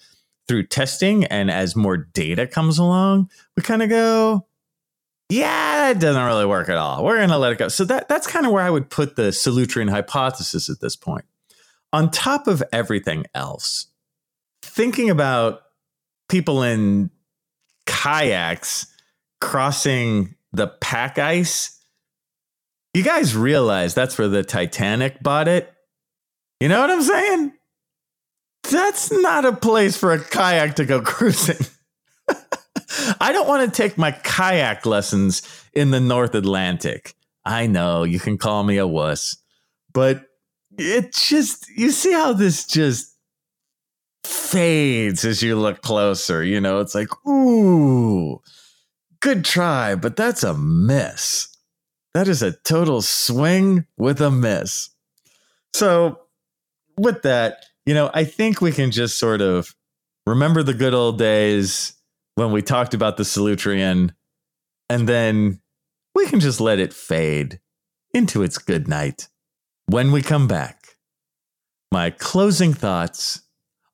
through 0.49 0.67
testing 0.69 1.25
and 1.25 1.51
as 1.51 1.75
more 1.75 1.97
data 1.97 2.47
comes 2.47 2.79
along, 2.79 3.31
we 3.57 3.63
kind 3.63 3.83
of 3.83 3.89
go, 3.89 4.47
yeah, 5.29 5.91
it 5.91 5.99
doesn't 5.99 6.25
really 6.25 6.47
work 6.47 6.69
at 6.69 6.77
all. 6.77 7.05
We're 7.05 7.17
going 7.17 7.31
to 7.31 7.39
let 7.39 7.53
it 7.53 7.59
go. 7.59 7.69
So 7.69 7.85
that 7.85 8.09
that's 8.09 8.27
kind 8.27 8.47
of 8.47 8.53
where 8.53 8.63
I 8.63 8.71
would 8.71 8.91
put 8.91 9.17
the 9.17 9.31
Solutrean 9.31 9.91
hypothesis 9.91 10.71
at 10.71 10.81
this 10.81 10.95
point. 10.95 11.25
On 11.93 12.11
top 12.11 12.47
of 12.47 12.63
everything 12.73 13.25
else, 13.35 13.87
thinking 14.63 15.11
about 15.11 15.63
people 16.29 16.63
in 16.63 17.11
kayaks 17.87 18.87
crossing 19.41 20.35
the 20.53 20.69
pack 20.69 21.19
ice, 21.19 21.81
you 22.95 23.03
guys 23.03 23.37
realize 23.37 23.95
that's 23.95 24.19
where 24.19 24.29
the 24.29 24.43
Titanic 24.43 25.23
bought 25.23 25.49
it. 25.49 25.73
You 26.61 26.69
know 26.69 26.81
what 26.81 26.91
I'm 26.91 27.03
saying? 27.03 27.53
That's 28.71 29.13
not 29.13 29.45
a 29.45 29.53
place 29.53 29.97
for 29.97 30.13
a 30.13 30.23
kayak 30.23 30.77
to 30.77 30.85
go 30.85 31.01
cruising. 31.03 31.67
I 33.21 33.33
don't 33.33 33.49
want 33.49 33.73
to 33.73 33.77
take 33.77 33.99
my 33.99 34.13
kayak 34.13 34.87
lessons 34.87 35.43
in 35.73 35.91
the 35.91 36.01
North 36.01 36.35
Atlantic. 36.35 37.15
I 37.45 37.67
know 37.67 38.03
you 38.03 38.19
can 38.19 38.39
call 38.39 38.65
me 38.65 38.77
a 38.79 38.87
wuss, 38.87 39.37
but 39.93 40.27
it 40.79 41.15
just, 41.15 41.69
you 41.71 41.91
see 41.91 42.13
how 42.13 42.33
this 42.33 42.67
just 42.67 43.15
fades 44.25 45.25
as 45.25 45.43
you 45.43 45.57
look 45.57 45.83
closer. 45.83 46.43
You 46.43 46.61
know, 46.61 46.81
it's 46.81 46.95
like, 46.95 47.09
ooh, 47.27 48.41
good 49.21 49.45
try, 49.45 49.95
but 49.95 50.17
that's 50.17 50.43
a 50.43 50.55
miss. 50.55 51.49
That 52.15 52.29
is 52.29 52.43
a 52.43 52.53
total 52.53 53.03
swing 53.03 53.87
with 53.97 54.21
a 54.21 54.31
miss. 54.31 54.91
So, 55.75 56.21
with 56.97 57.23
that, 57.23 57.65
you 57.85 57.95
know, 57.95 58.11
I 58.15 58.25
think 58.25 58.61
we 58.61 58.73
can 58.73 58.91
just 58.91 59.19
sort 59.19 59.43
of 59.43 59.75
remember 60.27 60.63
the 60.63 60.75
good 60.75 60.95
old 60.95 61.19
days 61.19 61.93
when 62.37 62.53
we 62.53 62.61
talked 62.61 62.93
about 62.93 63.17
the 63.17 63.23
Solutrean, 63.23 64.11
and 64.91 65.09
then 65.09 65.61
we 66.15 66.27
can 66.27 66.39
just 66.39 66.61
let 66.61 66.79
it 66.79 66.93
fade 66.93 67.61
into 68.13 68.43
its 68.43 68.59
good 68.59 68.87
night. 68.87 69.29
When 69.87 70.13
we 70.13 70.21
come 70.21 70.47
back, 70.47 70.99
my 71.91 72.11
closing 72.11 72.75
thoughts 72.75 73.41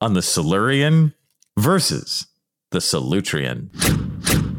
on 0.01 0.15
the 0.15 0.23
Silurian 0.23 1.15
versus 1.57 2.27
the 2.73 2.81
Solutrean. 2.81 3.71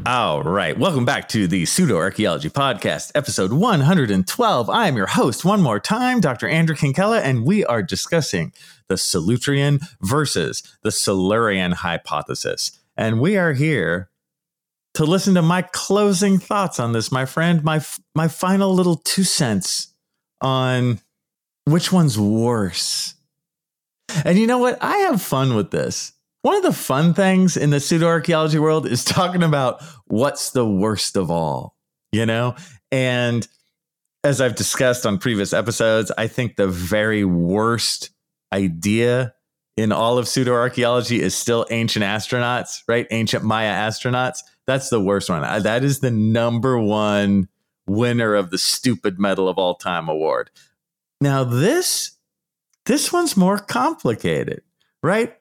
All 0.06 0.42
right, 0.42 0.78
welcome 0.78 1.04
back 1.04 1.28
to 1.28 1.46
the 1.46 1.66
Pseudo 1.66 1.96
Archaeology 1.96 2.48
Podcast, 2.48 3.12
episode 3.14 3.52
112. 3.52 4.70
I 4.70 4.88
am 4.88 4.96
your 4.96 5.08
host 5.08 5.44
one 5.44 5.60
more 5.60 5.80
time, 5.80 6.20
Dr. 6.20 6.48
Andrew 6.48 6.76
Kinkella, 6.76 7.20
and 7.20 7.44
we 7.44 7.66
are 7.66 7.82
discussing 7.82 8.54
the 8.88 8.94
Solutrean 8.94 9.86
versus 10.00 10.62
the 10.82 10.90
Silurian 10.90 11.72
hypothesis. 11.72 12.78
And 12.96 13.20
we 13.20 13.36
are 13.36 13.52
here 13.52 14.10
to 14.94 15.04
listen 15.04 15.34
to 15.34 15.42
my 15.42 15.62
closing 15.62 16.38
thoughts 16.38 16.78
on 16.78 16.92
this, 16.92 17.10
my 17.10 17.24
friend, 17.24 17.64
my 17.64 17.84
my 18.14 18.28
final 18.28 18.74
little 18.74 18.96
two 18.96 19.24
cents 19.24 19.92
on 20.40 21.00
which 21.64 21.92
one's 21.92 22.18
worse. 22.18 23.14
And 24.24 24.38
you 24.38 24.46
know 24.46 24.58
what? 24.58 24.78
I 24.80 24.98
have 24.98 25.20
fun 25.20 25.54
with 25.54 25.70
this. 25.70 26.12
One 26.42 26.56
of 26.56 26.62
the 26.62 26.72
fun 26.72 27.14
things 27.14 27.56
in 27.56 27.70
the 27.70 27.80
pseudo 27.80 28.06
archaeology 28.06 28.58
world 28.58 28.86
is 28.86 29.04
talking 29.04 29.42
about 29.42 29.82
what's 30.06 30.50
the 30.50 30.66
worst 30.66 31.16
of 31.16 31.30
all, 31.30 31.76
you 32.12 32.26
know? 32.26 32.54
And 32.92 33.46
as 34.22 34.40
I've 34.40 34.54
discussed 34.54 35.06
on 35.06 35.18
previous 35.18 35.52
episodes, 35.52 36.12
I 36.16 36.26
think 36.28 36.56
the 36.56 36.68
very 36.68 37.24
worst 37.24 38.10
idea 38.52 39.33
in 39.76 39.92
all 39.92 40.18
of 40.18 40.28
pseudo 40.28 40.52
archaeology 40.52 41.20
is 41.20 41.34
still 41.34 41.66
ancient 41.70 42.04
astronauts, 42.04 42.82
right? 42.86 43.06
Ancient 43.10 43.44
Maya 43.44 43.72
astronauts. 43.72 44.40
That's 44.66 44.88
the 44.88 45.00
worst 45.00 45.28
one. 45.28 45.42
That 45.62 45.84
is 45.84 46.00
the 46.00 46.10
number 46.10 46.78
one 46.78 47.48
winner 47.86 48.34
of 48.34 48.50
the 48.50 48.58
stupid 48.58 49.18
medal 49.18 49.48
of 49.48 49.58
all 49.58 49.74
time 49.74 50.08
award. 50.08 50.50
Now 51.20 51.44
this 51.44 52.12
this 52.86 53.12
one's 53.12 53.36
more 53.36 53.58
complicated, 53.58 54.62
right? 55.02 55.36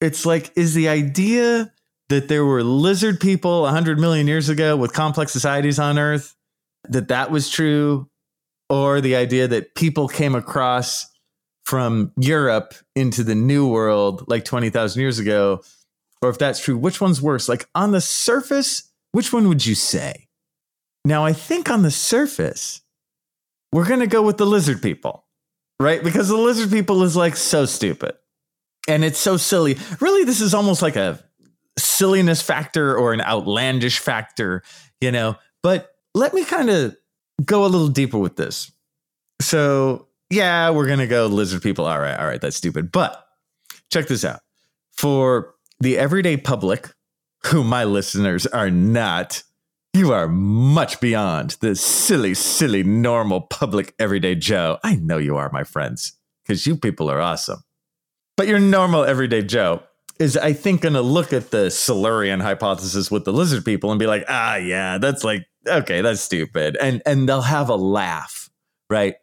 It's 0.00 0.26
like 0.26 0.52
is 0.56 0.74
the 0.74 0.88
idea 0.88 1.72
that 2.08 2.28
there 2.28 2.44
were 2.44 2.62
lizard 2.62 3.20
people 3.20 3.62
100 3.62 3.98
million 3.98 4.26
years 4.26 4.48
ago 4.48 4.76
with 4.76 4.92
complex 4.92 5.32
societies 5.32 5.78
on 5.78 5.98
earth 5.98 6.36
that 6.88 7.08
that 7.08 7.30
was 7.30 7.48
true 7.48 8.08
or 8.68 9.00
the 9.00 9.16
idea 9.16 9.48
that 9.48 9.74
people 9.74 10.08
came 10.08 10.34
across 10.34 11.06
from 11.64 12.12
Europe 12.16 12.74
into 12.96 13.22
the 13.22 13.34
New 13.34 13.68
World 13.68 14.24
like 14.28 14.44
20,000 14.44 15.00
years 15.00 15.18
ago, 15.18 15.62
or 16.20 16.30
if 16.30 16.38
that's 16.38 16.60
true, 16.60 16.76
which 16.76 17.00
one's 17.00 17.22
worse? 17.22 17.48
Like 17.48 17.68
on 17.74 17.92
the 17.92 18.00
surface, 18.00 18.90
which 19.12 19.32
one 19.32 19.48
would 19.48 19.64
you 19.64 19.74
say? 19.74 20.28
Now, 21.04 21.24
I 21.24 21.32
think 21.32 21.70
on 21.70 21.82
the 21.82 21.90
surface, 21.90 22.80
we're 23.72 23.86
going 23.86 24.00
to 24.00 24.06
go 24.06 24.22
with 24.22 24.36
the 24.36 24.46
lizard 24.46 24.82
people, 24.82 25.24
right? 25.80 26.02
Because 26.02 26.28
the 26.28 26.36
lizard 26.36 26.70
people 26.70 27.02
is 27.02 27.16
like 27.16 27.36
so 27.36 27.64
stupid 27.64 28.14
and 28.88 29.04
it's 29.04 29.18
so 29.18 29.36
silly. 29.36 29.78
Really, 30.00 30.24
this 30.24 30.40
is 30.40 30.54
almost 30.54 30.82
like 30.82 30.96
a 30.96 31.18
silliness 31.78 32.42
factor 32.42 32.96
or 32.96 33.12
an 33.12 33.20
outlandish 33.20 33.98
factor, 33.98 34.62
you 35.00 35.10
know? 35.10 35.36
But 35.62 35.90
let 36.14 36.34
me 36.34 36.44
kind 36.44 36.70
of 36.70 36.96
go 37.44 37.64
a 37.64 37.68
little 37.68 37.88
deeper 37.88 38.18
with 38.18 38.36
this. 38.36 38.70
So, 39.40 40.06
yeah, 40.32 40.70
we're 40.70 40.86
to 40.98 41.06
go 41.06 41.26
lizard 41.26 41.62
people. 41.62 41.86
All 41.86 42.00
right, 42.00 42.18
all 42.18 42.26
right, 42.26 42.40
that's 42.40 42.56
stupid. 42.56 42.90
But 42.90 43.22
check 43.90 44.06
this 44.06 44.24
out. 44.24 44.40
For 44.92 45.54
the 45.78 45.98
everyday 45.98 46.38
public, 46.38 46.88
who 47.46 47.62
my 47.62 47.84
listeners 47.84 48.46
are 48.46 48.70
not, 48.70 49.42
you 49.92 50.12
are 50.12 50.28
much 50.28 51.00
beyond 51.00 51.58
the 51.60 51.76
silly, 51.76 52.32
silly, 52.32 52.82
normal 52.82 53.42
public 53.42 53.94
everyday 53.98 54.34
Joe. 54.34 54.78
I 54.82 54.94
know 54.94 55.18
you 55.18 55.36
are, 55.36 55.50
my 55.52 55.64
friends, 55.64 56.14
because 56.42 56.66
you 56.66 56.76
people 56.76 57.10
are 57.10 57.20
awesome. 57.20 57.62
But 58.38 58.48
you're 58.48 58.58
normal 58.58 59.04
everyday 59.04 59.42
Joe. 59.42 59.82
is 60.18 60.38
I 60.38 60.54
think 60.54 60.80
going 60.80 60.94
to 60.94 61.02
look 61.02 61.34
at 61.34 61.50
the 61.50 61.70
Silurian 61.70 62.40
hypothesis 62.40 63.10
with 63.10 63.26
the 63.26 63.32
lizard 63.34 63.66
people 63.66 63.90
and 63.90 63.98
be 63.98 64.06
like, 64.06 64.24
ah, 64.28 64.56
yeah, 64.56 64.96
that's 64.96 65.24
like 65.24 65.46
okay, 65.66 66.00
that's 66.00 66.22
stupid, 66.22 66.78
and 66.80 67.02
and 67.04 67.28
they'll 67.28 67.42
have 67.42 67.68
a 67.68 67.76
laugh, 67.76 68.48
right? 68.88 69.16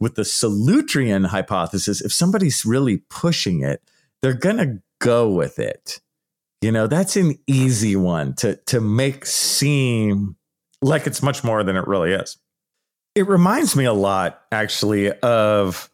With 0.00 0.14
the 0.14 0.22
Solutrean 0.22 1.26
hypothesis, 1.26 2.00
if 2.00 2.12
somebody's 2.12 2.64
really 2.64 2.98
pushing 3.10 3.62
it, 3.62 3.82
they're 4.22 4.32
gonna 4.32 4.78
go 5.00 5.30
with 5.30 5.58
it. 5.58 6.00
You 6.62 6.72
know, 6.72 6.86
that's 6.86 7.16
an 7.16 7.38
easy 7.46 7.96
one 7.96 8.34
to 8.36 8.56
to 8.66 8.80
make 8.80 9.26
seem 9.26 10.36
like 10.82 11.06
it's 11.06 11.22
much 11.22 11.44
more 11.44 11.62
than 11.62 11.76
it 11.76 11.86
really 11.86 12.12
is. 12.12 12.38
It 13.14 13.26
reminds 13.28 13.76
me 13.76 13.84
a 13.84 13.92
lot, 13.92 14.42
actually, 14.52 15.12
of 15.12 15.90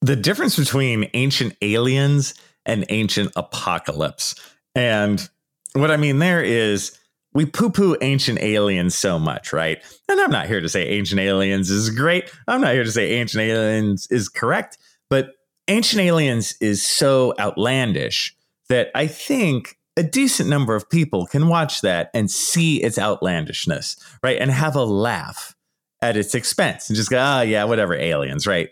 the 0.00 0.16
difference 0.16 0.56
between 0.56 1.08
ancient 1.14 1.56
aliens 1.62 2.34
and 2.66 2.84
ancient 2.88 3.32
apocalypse. 3.36 4.34
And 4.74 5.28
what 5.74 5.90
I 5.90 5.96
mean 5.96 6.18
there 6.18 6.42
is 6.42 6.98
we 7.32 7.46
poo 7.46 7.70
poo 7.70 7.96
ancient 8.00 8.40
aliens 8.40 8.94
so 8.94 9.18
much, 9.18 9.52
right? 9.52 9.78
And 10.08 10.20
I'm 10.20 10.30
not 10.30 10.46
here 10.46 10.60
to 10.60 10.68
say 10.68 10.86
ancient 10.88 11.20
aliens 11.20 11.70
is 11.70 11.90
great. 11.90 12.30
I'm 12.48 12.60
not 12.60 12.74
here 12.74 12.84
to 12.84 12.92
say 12.92 13.12
ancient 13.12 13.42
aliens 13.42 14.08
is 14.10 14.28
correct, 14.28 14.78
but 15.08 15.34
ancient 15.68 16.02
aliens 16.02 16.56
is 16.60 16.86
so 16.86 17.34
outlandish 17.38 18.34
that 18.68 18.90
I 18.94 19.06
think 19.06 19.76
a 19.96 20.02
decent 20.02 20.48
number 20.48 20.74
of 20.74 20.88
people 20.88 21.26
can 21.26 21.48
watch 21.48 21.82
that 21.82 22.10
and 22.14 22.30
see 22.30 22.82
its 22.82 22.98
outlandishness, 22.98 23.96
right? 24.22 24.40
And 24.40 24.50
have 24.50 24.74
a 24.74 24.84
laugh 24.84 25.54
at 26.02 26.16
its 26.16 26.34
expense 26.34 26.88
and 26.88 26.96
just 26.96 27.10
go, 27.10 27.18
oh, 27.18 27.42
yeah, 27.42 27.64
whatever, 27.64 27.94
aliens, 27.94 28.46
right? 28.46 28.70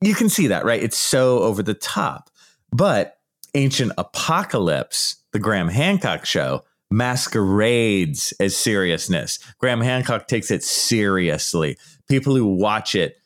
You 0.00 0.14
can 0.14 0.28
see 0.28 0.46
that, 0.46 0.64
right? 0.64 0.82
It's 0.82 0.96
so 0.96 1.40
over 1.40 1.62
the 1.62 1.74
top. 1.74 2.30
But 2.72 3.18
Ancient 3.54 3.92
Apocalypse, 3.98 5.16
the 5.32 5.38
Graham 5.38 5.68
Hancock 5.68 6.24
show, 6.24 6.64
masquerades 6.90 8.32
as 8.40 8.56
seriousness. 8.56 9.38
Graham 9.58 9.80
Hancock 9.80 10.26
takes 10.26 10.50
it 10.50 10.62
seriously. 10.62 11.76
People 12.08 12.34
who 12.34 12.46
watch 12.46 12.94
it 12.94 13.16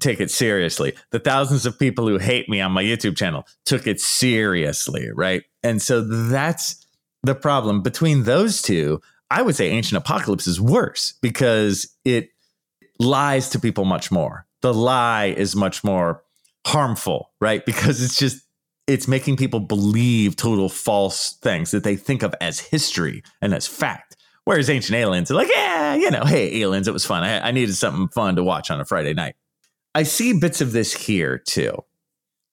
take 0.00 0.20
it 0.20 0.30
seriously. 0.30 0.94
The 1.10 1.18
thousands 1.18 1.66
of 1.66 1.78
people 1.78 2.06
who 2.06 2.18
hate 2.18 2.48
me 2.48 2.60
on 2.60 2.72
my 2.72 2.82
YouTube 2.82 3.16
channel 3.16 3.46
took 3.64 3.86
it 3.86 4.00
seriously, 4.00 5.08
right? 5.14 5.42
And 5.62 5.82
so 5.82 6.00
that's 6.02 6.86
the 7.22 7.34
problem. 7.34 7.82
Between 7.82 8.24
those 8.24 8.62
two, 8.62 9.00
I 9.30 9.42
would 9.42 9.56
say 9.56 9.70
Ancient 9.70 9.98
Apocalypse 9.98 10.46
is 10.46 10.60
worse 10.60 11.14
because 11.20 11.94
it 12.04 12.30
lies 12.98 13.50
to 13.50 13.58
people 13.58 13.84
much 13.84 14.10
more. 14.10 14.46
The 14.62 14.74
lie 14.74 15.26
is 15.26 15.54
much 15.54 15.84
more 15.84 16.22
harmful, 16.66 17.30
right? 17.40 17.64
Because 17.66 18.02
it's 18.02 18.18
just 18.18 18.44
it's 18.88 19.06
making 19.06 19.36
people 19.36 19.60
believe 19.60 20.34
total 20.34 20.68
false 20.68 21.34
things 21.34 21.70
that 21.70 21.84
they 21.84 21.94
think 21.94 22.22
of 22.22 22.34
as 22.40 22.58
history 22.58 23.22
and 23.42 23.54
as 23.54 23.66
fact. 23.66 24.16
Whereas 24.44 24.70
ancient 24.70 24.96
aliens 24.96 25.30
are 25.30 25.34
like, 25.34 25.50
yeah, 25.54 25.94
you 25.94 26.10
know, 26.10 26.24
hey, 26.24 26.62
aliens, 26.62 26.88
it 26.88 26.94
was 26.94 27.04
fun. 27.04 27.22
I, 27.22 27.48
I 27.48 27.50
needed 27.50 27.74
something 27.74 28.08
fun 28.08 28.34
to 28.36 28.42
watch 28.42 28.70
on 28.70 28.80
a 28.80 28.86
Friday 28.86 29.12
night. 29.12 29.36
I 29.94 30.04
see 30.04 30.32
bits 30.32 30.62
of 30.62 30.72
this 30.72 30.94
here 30.94 31.36
too. 31.36 31.84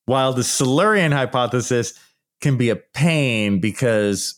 While 0.08 0.34
the 0.34 0.43
Silurian 0.43 1.13
hypothesis 1.13 1.98
can 2.41 2.58
be 2.58 2.69
a 2.69 2.76
pain 2.76 3.62
because, 3.62 4.36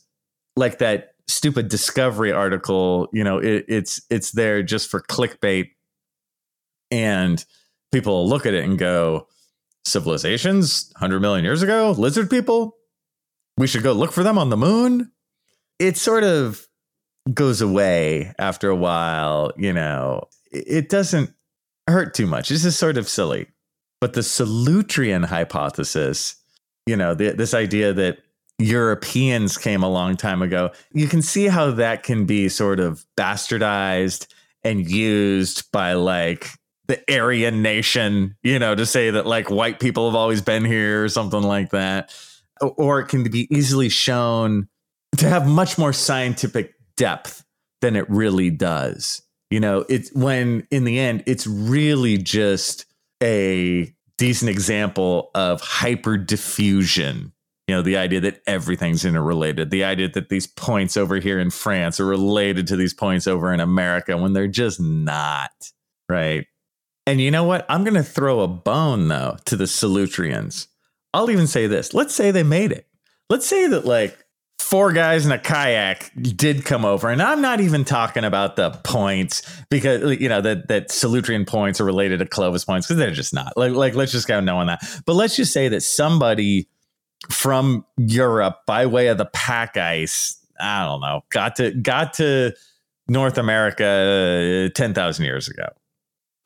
like 0.55 0.77
that 0.77 1.15
stupid 1.27 1.67
Discovery 1.67 2.31
article, 2.31 3.09
you 3.11 3.23
know, 3.23 3.39
it, 3.39 3.65
it's 3.67 4.01
it's 4.09 4.31
there 4.31 4.61
just 4.61 4.89
for 4.89 5.01
clickbait, 5.01 5.71
and 6.91 7.43
people 7.91 8.29
look 8.29 8.45
at 8.45 8.53
it 8.53 8.63
and 8.63 8.77
go, 8.77 9.27
civilizations 9.87 10.91
100 10.97 11.19
million 11.19 11.43
years 11.43 11.61
ago, 11.61 11.91
lizard 11.91 12.29
people. 12.29 12.75
We 13.57 13.67
should 13.67 13.83
go 13.83 13.93
look 13.93 14.11
for 14.11 14.23
them 14.23 14.37
on 14.37 14.49
the 14.49 14.57
moon. 14.57 15.11
It 15.79 15.97
sort 15.97 16.23
of 16.23 16.67
goes 17.33 17.61
away 17.61 18.33
after 18.37 18.69
a 18.69 18.75
while, 18.75 19.51
you 19.57 19.73
know. 19.73 20.25
It 20.51 20.89
doesn't 20.89 21.33
hurt 21.87 22.13
too 22.13 22.27
much. 22.27 22.49
This 22.49 22.65
is 22.65 22.77
sort 22.77 22.97
of 22.97 23.09
silly. 23.09 23.47
But 23.99 24.13
the 24.13 24.21
Solutrean 24.21 25.25
hypothesis, 25.25 26.35
you 26.85 26.95
know, 26.95 27.15
the, 27.15 27.31
this 27.31 27.53
idea 27.53 27.93
that 27.93 28.19
Europeans 28.59 29.57
came 29.57 29.83
a 29.83 29.89
long 29.89 30.15
time 30.15 30.41
ago, 30.41 30.71
you 30.93 31.07
can 31.07 31.21
see 31.21 31.47
how 31.47 31.71
that 31.71 32.03
can 32.03 32.25
be 32.25 32.49
sort 32.49 32.79
of 32.79 33.05
bastardized 33.17 34.27
and 34.63 34.89
used 34.89 35.71
by 35.71 35.93
like 35.93 36.49
the 36.87 37.01
Aryan 37.13 37.61
nation, 37.61 38.35
you 38.43 38.59
know, 38.59 38.75
to 38.75 38.85
say 38.85 39.11
that 39.11 39.25
like 39.25 39.49
white 39.49 39.79
people 39.79 40.07
have 40.09 40.15
always 40.15 40.41
been 40.41 40.65
here 40.65 41.03
or 41.03 41.09
something 41.09 41.41
like 41.41 41.71
that. 41.71 42.13
Or 42.61 42.99
it 42.99 43.07
can 43.07 43.23
be 43.23 43.47
easily 43.55 43.89
shown 43.89 44.67
to 45.17 45.29
have 45.29 45.47
much 45.47 45.77
more 45.77 45.93
scientific 45.93 46.73
depth 46.95 47.43
than 47.81 47.95
it 47.95 48.09
really 48.09 48.49
does. 48.49 49.21
You 49.51 49.59
know, 49.59 49.85
it's 49.87 50.11
when 50.13 50.67
in 50.71 50.83
the 50.83 50.99
end, 50.99 51.23
it's 51.25 51.45
really 51.45 52.17
just 52.17 52.85
a 53.21 53.93
decent 54.17 54.49
example 54.49 55.29
of 55.35 55.61
hyper 55.61 56.17
diffusion. 56.17 57.31
You 57.67 57.75
know, 57.75 57.81
the 57.81 57.97
idea 57.97 58.21
that 58.21 58.41
everything's 58.47 59.05
interrelated, 59.05 59.69
the 59.69 59.83
idea 59.83 60.09
that 60.09 60.29
these 60.29 60.47
points 60.47 60.97
over 60.97 61.17
here 61.17 61.39
in 61.39 61.49
France 61.49 61.99
are 61.99 62.05
related 62.05 62.67
to 62.67 62.75
these 62.75 62.93
points 62.93 63.27
over 63.27 63.53
in 63.53 63.59
America 63.59 64.17
when 64.17 64.33
they're 64.33 64.47
just 64.47 64.79
not, 64.81 65.51
right? 66.09 66.47
And 67.07 67.21
you 67.21 67.31
know 67.31 67.45
what? 67.45 67.65
I'm 67.69 67.85
going 67.85 67.93
to 67.93 68.03
throw 68.03 68.41
a 68.41 68.49
bone 68.49 69.07
though 69.07 69.37
to 69.45 69.55
the 69.55 69.63
Solutreans. 69.63 70.67
I'll 71.13 71.31
even 71.31 71.47
say 71.47 71.65
this. 71.65 71.93
Let's 71.93 72.13
say 72.13 72.31
they 72.31 72.43
made 72.43 72.73
it. 72.73 72.85
Let's 73.29 73.47
say 73.47 73.65
that 73.67 73.85
like 73.85 74.25
four 74.59 74.91
guys 74.91 75.25
in 75.25 75.31
a 75.31 75.39
kayak 75.39 76.11
did 76.35 76.65
come 76.65 76.83
over 76.83 77.09
and 77.09 77.21
i'm 77.21 77.41
not 77.41 77.61
even 77.61 77.85
talking 77.85 78.25
about 78.25 78.57
the 78.57 78.71
points 78.83 79.41
because 79.69 80.19
you 80.19 80.27
know 80.27 80.41
that 80.41 80.67
that 80.67 80.89
Solutrean 80.89 81.47
points 81.47 81.79
are 81.79 81.85
related 81.85 82.19
to 82.19 82.25
clovis 82.25 82.65
points 82.65 82.85
because 82.85 82.97
they're 82.97 83.11
just 83.11 83.33
not 83.33 83.55
like, 83.55 83.71
like 83.73 83.93
let's 83.93 84.11
just 84.11 84.27
go 84.27 84.41
no 84.41 84.57
on 84.57 84.67
that 84.67 84.83
but 85.05 85.13
let's 85.13 85.37
just 85.37 85.53
say 85.53 85.69
that 85.69 85.81
somebody 85.81 86.67
from 87.29 87.85
europe 87.97 88.57
by 88.65 88.87
way 88.87 89.07
of 89.07 89.17
the 89.17 89.27
pack 89.27 89.77
ice 89.77 90.43
i 90.59 90.83
don't 90.83 91.01
know 91.01 91.21
got 91.29 91.55
to 91.55 91.71
got 91.71 92.13
to 92.15 92.51
north 93.07 93.37
america 93.37 94.65
uh, 94.65 94.73
10,000 94.75 95.23
years 95.23 95.47
ago 95.47 95.67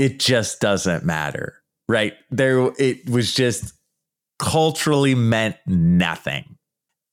it 0.01 0.17
just 0.17 0.59
doesn't 0.59 1.05
matter, 1.05 1.61
right? 1.87 2.15
There, 2.31 2.71
it 2.79 3.07
was 3.07 3.35
just 3.35 3.73
culturally 4.39 5.13
meant 5.13 5.57
nothing. 5.67 6.57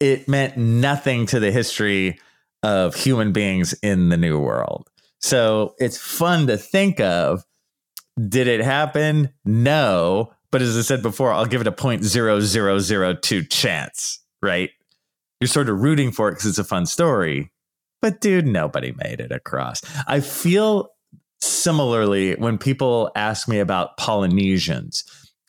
It 0.01 0.27
meant 0.27 0.57
nothing 0.57 1.27
to 1.27 1.39
the 1.39 1.53
history 1.53 2.19
of 2.63 2.95
human 2.95 3.33
beings 3.33 3.75
in 3.83 4.09
the 4.09 4.17
new 4.17 4.41
world. 4.41 4.89
So 5.21 5.75
it's 5.79 5.99
fun 5.99 6.47
to 6.47 6.57
think 6.57 6.99
of. 6.99 7.45
Did 8.27 8.49
it 8.49 8.63
happen? 8.63 9.35
No. 9.45 10.33
But 10.51 10.63
as 10.63 10.75
I 10.79 10.81
said 10.81 11.03
before, 11.03 11.31
I'll 11.31 11.45
give 11.45 11.61
it 11.61 11.67
a 11.67 11.73
0.0002 11.73 13.51
chance, 13.51 14.21
right? 14.41 14.71
You're 15.43 15.49
sort 15.49 15.69
of 15.69 15.83
rooting 15.83 16.11
for 16.11 16.29
it 16.29 16.33
because 16.33 16.47
it's 16.47 16.59
a 16.59 16.65
fun 16.65 16.87
story. 16.87 17.53
But 18.01 18.23
dude, 18.23 18.47
nobody 18.47 18.93
made 18.93 19.21
it 19.21 19.31
across. 19.31 19.83
I 20.07 20.21
feel 20.21 20.89
similarly, 21.41 22.35
when 22.35 22.59
people 22.59 23.11
ask 23.15 23.49
me 23.49 23.59
about 23.59 23.97
Polynesians, 23.97 25.05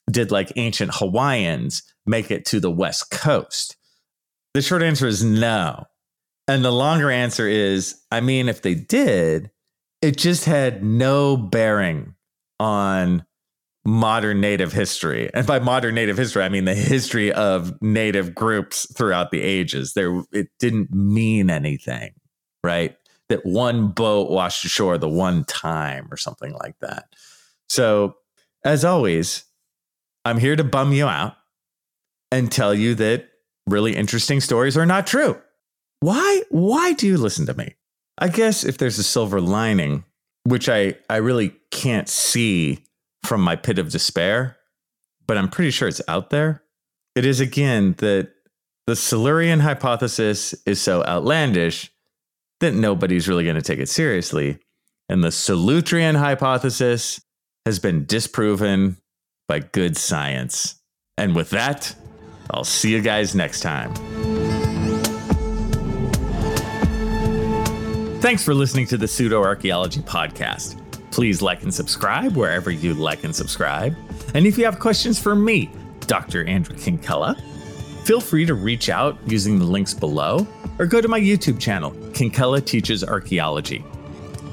did 0.10 0.32
like 0.32 0.52
ancient 0.56 0.92
Hawaiians 0.96 1.84
make 2.06 2.32
it 2.32 2.46
to 2.46 2.60
the 2.60 2.72
West 2.72 3.12
Coast? 3.12 3.76
The 4.54 4.62
short 4.62 4.82
answer 4.82 5.08
is 5.08 5.24
no. 5.24 5.86
And 6.48 6.66
the 6.66 6.72
longer 6.72 7.12
answer 7.12 7.48
is 7.48 8.02
I 8.12 8.22
mean, 8.22 8.50
if 8.50 8.62
they 8.62 8.74
did, 8.74 9.52
it 10.02 10.18
just 10.18 10.46
had 10.46 10.84
no 10.84 11.38
bearing 11.38 12.16
on 12.60 13.26
modern 13.86 14.42
native 14.42 14.74
history. 14.74 15.30
And 15.34 15.46
by 15.46 15.60
modern 15.60 15.96
native 15.96 16.18
history, 16.18 16.44
I 16.44 16.50
mean 16.50 16.66
the 16.66 16.76
history 16.76 17.32
of 17.32 17.80
native 17.82 18.36
groups 18.36 18.92
throughout 18.96 19.32
the 19.32 19.42
ages. 19.42 19.94
There 19.94 20.24
it 20.32 20.48
didn't 20.60 20.92
mean 20.92 21.50
anything, 21.50 22.12
right? 22.64 22.96
That 23.30 23.46
one 23.46 23.90
boat 23.90 24.30
washed 24.30 24.66
ashore 24.66 24.98
the 24.98 25.08
one 25.08 25.46
time 25.46 26.08
or 26.12 26.18
something 26.18 26.54
like 26.54 26.78
that. 26.80 27.16
So, 27.70 28.18
as 28.66 28.84
always, 28.84 29.46
I'm 30.26 30.38
here 30.38 30.56
to 30.56 30.64
bum 30.64 30.92
you 30.92 31.08
out 31.08 31.36
and 32.32 32.52
tell 32.52 32.74
you 32.74 32.96
that 32.96 33.30
really 33.68 33.96
interesting 33.96 34.42
stories 34.42 34.76
are 34.78 34.86
not 34.86 35.08
true. 35.08 35.40
Why 36.02 36.44
why 36.50 36.94
do 36.94 37.08
you 37.08 37.18
listen 37.18 37.46
to 37.46 37.54
me? 37.54 37.76
I 38.18 38.28
guess 38.28 38.64
if 38.64 38.78
there's 38.78 39.00
a 39.00 39.04
silver 39.04 39.40
lining, 39.40 40.04
which 40.44 40.68
I 40.68 40.96
I 41.10 41.18
really 41.18 41.54
can't 41.72 42.10
see 42.10 42.84
from 43.24 43.42
my 43.42 43.56
pit 43.56 43.80
of 43.80 43.92
despair, 43.92 44.58
but 45.28 45.38
I'm 45.38 45.50
pretty 45.50 45.72
sure 45.72 45.88
it's 45.88 46.02
out 46.08 46.30
there. 46.30 46.64
It 47.16 47.26
is 47.26 47.40
again 47.40 47.96
that 48.00 48.32
the 48.88 48.96
Silurian 48.96 49.60
hypothesis 49.60 50.56
is 50.66 50.82
so 50.82 51.04
outlandish 51.04 51.92
that 52.60 52.74
nobody's 52.74 53.28
really 53.28 53.44
going 53.44 53.56
to 53.56 53.62
take 53.62 53.80
it 53.80 53.90
seriously. 53.90 54.58
And 55.08 55.24
the 55.24 55.30
Solutrean 55.30 56.16
hypothesis 56.16 57.20
has 57.66 57.80
been 57.80 58.06
disproven 58.06 58.98
by 59.48 59.60
good 59.60 59.98
science. 59.98 60.80
And 61.18 61.36
with 61.36 61.50
that, 61.50 61.96
I'll 62.52 62.64
see 62.64 62.92
you 62.92 63.02
guys 63.02 63.36
next 63.36 63.62
time. 63.62 63.94
Thanks 68.22 68.44
for 68.44 68.54
listening 68.54 68.86
to 68.88 68.98
the 68.98 69.08
Pseudo 69.08 69.42
Archaeology 69.42 70.02
Podcast. 70.02 70.80
Please 71.12 71.42
like 71.42 71.64
and 71.64 71.74
subscribe 71.74 72.36
wherever 72.36 72.70
you 72.70 72.94
like 72.94 73.24
and 73.24 73.36
subscribe. 73.36 73.96
And 74.34 74.46
if 74.46 74.58
you 74.58 74.66
have 74.66 74.80
questions 74.80 75.18
for 75.18 75.36
me, 75.36 75.72
Dr. 76.02 76.46
Andrew 76.46 76.76
Kinkella, 76.76 77.40
feel 78.04 78.22
free 78.22 78.46
to 78.46 78.54
reach 78.54 78.90
out 78.90 79.18
using 79.26 79.58
the 79.58 79.66
links 79.66 79.94
below 79.94 80.48
or 80.80 80.86
go 80.86 81.02
to 81.02 81.08
my 81.08 81.20
YouTube 81.20 81.60
channel, 81.60 81.92
Kinkella 82.14 82.66
Teaches 82.66 83.04
Archaeology. 83.04 83.84